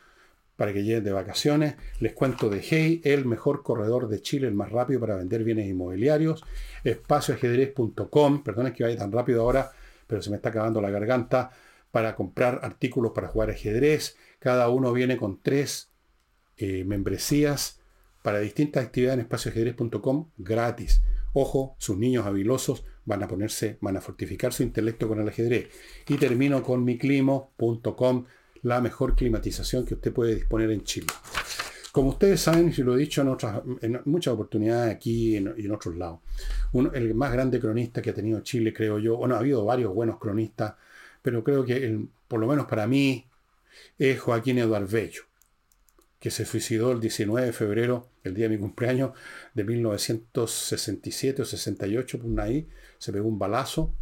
[0.61, 1.73] para que lleguen de vacaciones.
[2.01, 5.67] Les cuento de Hey, el mejor corredor de Chile, el más rápido para vender bienes
[5.67, 6.43] inmobiliarios.
[6.83, 9.71] Espacioajedrez.com, perdón que vaya tan rápido ahora,
[10.05, 11.49] pero se me está acabando la garganta,
[11.89, 14.17] para comprar artículos para jugar ajedrez.
[14.37, 15.89] Cada uno viene con tres
[16.57, 17.79] eh, membresías
[18.21, 21.01] para distintas actividades en espacioajedrez.com gratis.
[21.33, 25.69] Ojo, sus niños habilosos van a ponerse, van a fortificar su intelecto con el ajedrez.
[26.07, 28.25] Y termino con miclimo.com,
[28.63, 31.07] la mejor climatización que usted puede disponer en Chile.
[31.91, 35.97] Como ustedes saben, y lo he dicho en, en muchas oportunidades aquí y en, otros
[35.97, 36.19] lados,
[36.93, 40.17] el más grande cronista que ha tenido Chile, creo yo, bueno, ha habido varios buenos
[40.17, 40.75] cronistas,
[41.21, 43.27] pero creo que por lo menos para mí
[43.97, 45.23] es Joaquín Eduardo Bello
[46.21, 49.11] que se suicidó el 19 de febrero, el día de mi cumpleaños,
[49.55, 53.95] de 1967 o 68, por ahí, se pegó un balazo.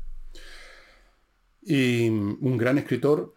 [1.62, 3.34] Y un gran escritor,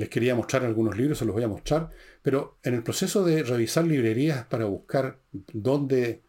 [0.00, 1.90] les quería mostrar algunos libros, se los voy a mostrar,
[2.22, 5.20] pero en el proceso de revisar librerías para buscar
[5.52, 6.22] dónde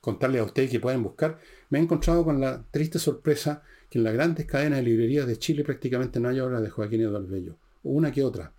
[0.00, 1.38] contarle a ustedes que pueden buscar,
[1.70, 5.38] me he encontrado con la triste sorpresa que en las grandes cadenas de librerías de
[5.38, 8.52] Chile prácticamente no hay obras de Joaquín Eduardo Bello, una que otra.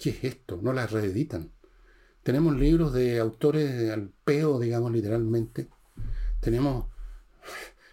[0.00, 0.58] ¿Qué es esto?
[0.60, 1.52] No las reeditan.
[2.24, 5.68] Tenemos libros de autores al peo, digamos literalmente.
[6.40, 6.86] Tenemos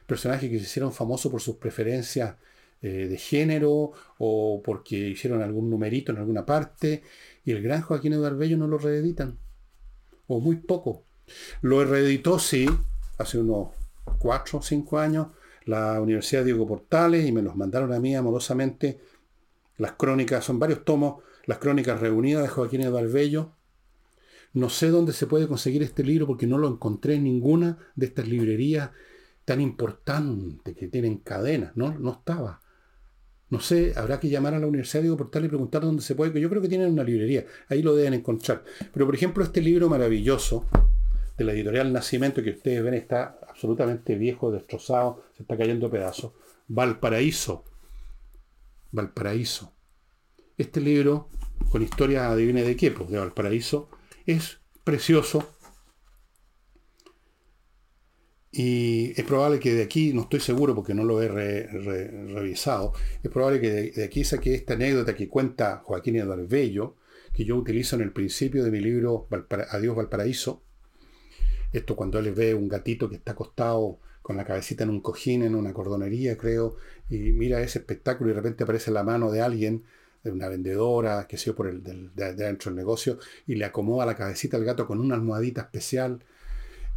[0.07, 2.35] personajes que se hicieron famosos por sus preferencias
[2.81, 7.03] eh, de género o porque hicieron algún numerito en alguna parte.
[7.45, 9.37] Y el gran Joaquín Eduardo Bello no lo reeditan.
[10.27, 11.05] O muy poco.
[11.61, 12.67] Lo reeditó, sí,
[13.17, 13.69] hace unos
[14.19, 15.27] cuatro o cinco años,
[15.65, 18.99] la Universidad Diego Portales y me los mandaron a mí amorosamente.
[19.77, 23.51] Las crónicas, son varios tomos, las crónicas reunidas de Joaquín Eduardo Bello
[24.53, 28.07] no sé dónde se puede conseguir este libro porque no lo encontré en ninguna de
[28.07, 28.91] estas librerías
[29.45, 31.71] tan importantes que tienen cadenas.
[31.75, 32.60] No, no estaba.
[33.51, 36.39] No sé, habrá que llamar a la Universidad de Portal y preguntar dónde se puede.
[36.39, 37.45] Yo creo que tienen una librería.
[37.67, 38.63] Ahí lo deben encontrar.
[38.93, 40.65] Pero por ejemplo, este libro maravilloso
[41.37, 46.31] de la editorial Nacimiento, que ustedes ven está absolutamente viejo, destrozado, se está cayendo pedazos.
[46.69, 47.65] Valparaíso.
[48.91, 49.73] Valparaíso.
[50.57, 51.27] Este libro,
[51.71, 53.89] con historia adivine de qué, pues de Valparaíso,
[54.25, 55.43] es precioso.
[58.51, 62.93] Y es probable que de aquí, no estoy seguro porque no lo he revisado,
[63.23, 66.95] es probable que de, aquí saque esta anécdota que cuenta Joaquín Eduardo Bello,
[67.33, 69.27] que yo utilizo en el principio de mi libro
[69.69, 70.61] Adiós Valparaíso.
[71.71, 75.43] Esto cuando él ve un gatito que está acostado con la cabecita en un cojín,
[75.43, 76.75] en una cordonería, creo,
[77.09, 79.83] y mira ese espectáculo y de repente aparece la mano de alguien
[80.23, 84.15] de una vendedora, que sé por el de, dentro del negocio, y le acomoda la
[84.15, 86.19] cabecita al gato con una almohadita especial.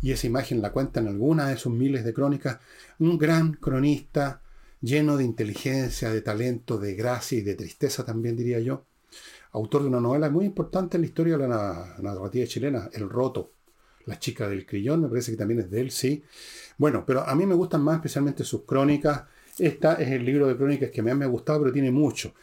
[0.04, 2.58] Y esa imagen la cuenta en alguna de sus miles de crónicas.
[2.98, 4.42] Un gran cronista,
[4.82, 8.84] lleno de inteligencia, de talento, de gracia y de tristeza también, diría yo.
[9.52, 13.52] Autor de una novela muy importante en la historia de la narrativa chilena, El Roto.
[14.04, 16.22] La chica del crillón, me parece que también es de él, sí.
[16.76, 19.22] Bueno, pero a mí me gustan más especialmente sus crónicas.
[19.58, 22.34] Esta es el libro de crónicas que me ha gustado, pero tiene mucho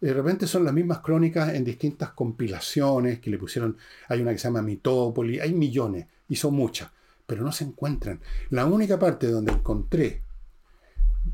[0.00, 3.76] de repente son las mismas crónicas en distintas compilaciones que le pusieron.
[4.08, 6.90] Hay una que se llama Mitópolis, hay millones y son muchas,
[7.30, 8.20] pero no se encuentran.
[8.48, 10.24] La única parte donde encontré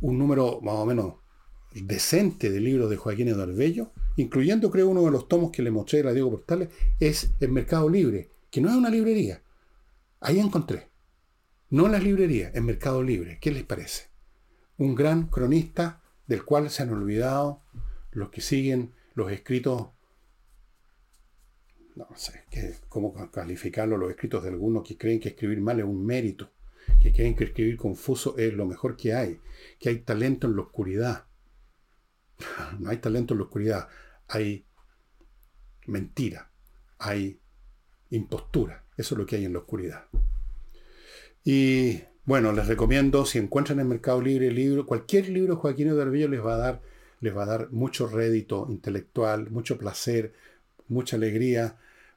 [0.03, 1.15] un número más o menos
[1.73, 5.71] decente de libros de Joaquín Eduardo Bello, incluyendo creo uno de los tomos que le
[5.71, 6.69] mostré a Diego Portales,
[7.01, 9.43] es el Mercado Libre, que no es una librería.
[10.21, 10.91] Ahí encontré.
[11.71, 13.39] No en las librerías, en Mercado Libre.
[13.41, 14.11] ¿Qué les parece?
[14.77, 17.63] Un gran cronista del cual se han olvidado
[18.11, 19.87] los que siguen los escritos,
[21.97, 22.45] no sé
[22.89, 26.51] cómo calificarlo, los escritos de algunos que creen que escribir mal es un mérito,
[27.03, 29.41] que creen que escribir confuso es lo mejor que hay,
[29.81, 31.25] que hay talento en la oscuridad.
[32.79, 33.89] No hay talento en la oscuridad,
[34.29, 34.67] hay
[35.87, 36.51] mentira,
[36.99, 37.41] hay
[38.11, 40.05] impostura, eso es lo que hay en la oscuridad.
[41.45, 46.45] Y Bueno, les recomiendo, si encuentran en Mercado Libre libro, cualquier libro Joaquín Odarvillo les
[46.45, 46.83] va a dar,
[47.21, 50.35] les va a dar mucho rédito intelectual, mucho placer,
[50.89, 51.77] mucha alegría,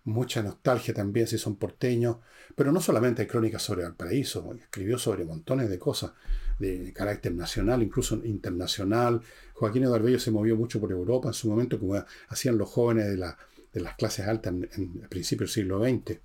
[0.10, 2.18] mucha nostalgia también si son porteños,
[2.55, 6.12] pero no solamente hay crónicas sobre Valparaíso, escribió sobre montones de cosas
[6.60, 9.22] de carácter nacional, incluso internacional.
[9.53, 13.18] Joaquín Eduardo se movió mucho por Europa en su momento, como hacían los jóvenes de,
[13.18, 16.20] las clases altas en, en, principios del siglo XX.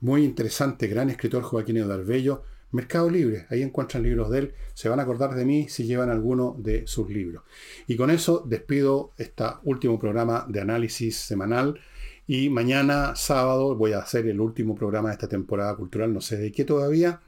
[0.00, 5.00] Muy interesante, gran escritor Joaquín Eduardo Mercado Libre, ahí encuentran libros de él, se van
[5.00, 7.42] a acordar de mí si llevan alguno de sus libros.
[7.86, 11.80] Y con eso despido este último programa de análisis semanal
[12.28, 16.36] y mañana sábado voy a hacer el último programa de esta temporada cultural, no sé
[16.36, 17.22] de qué todavía.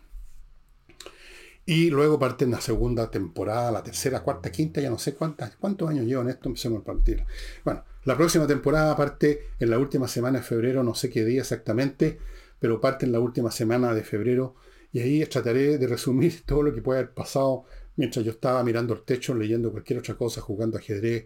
[1.65, 5.57] Y luego parte en la segunda temporada, la tercera, cuarta, quinta, ya no sé cuántas,
[5.57, 7.25] cuántos años llevo en esto, empecemos a partir.
[7.65, 11.41] Bueno, la próxima temporada parte en la última semana de febrero, no sé qué día
[11.41, 12.19] exactamente,
[12.59, 14.57] pero parte en la última semana de febrero
[14.93, 17.65] y ahí trataré de resumir todo lo que puede haber pasado
[17.97, 21.25] mientras yo estaba mirando el techo, leyendo cualquier otra cosa, jugando ajedrez,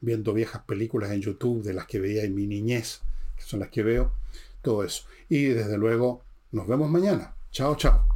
[0.00, 3.02] viendo viejas películas en YouTube de las que veía en mi niñez,
[3.36, 4.12] que son las que veo,
[4.62, 5.04] todo eso.
[5.28, 6.22] Y desde luego,
[6.52, 7.34] nos vemos mañana.
[7.50, 8.15] Chao, chao.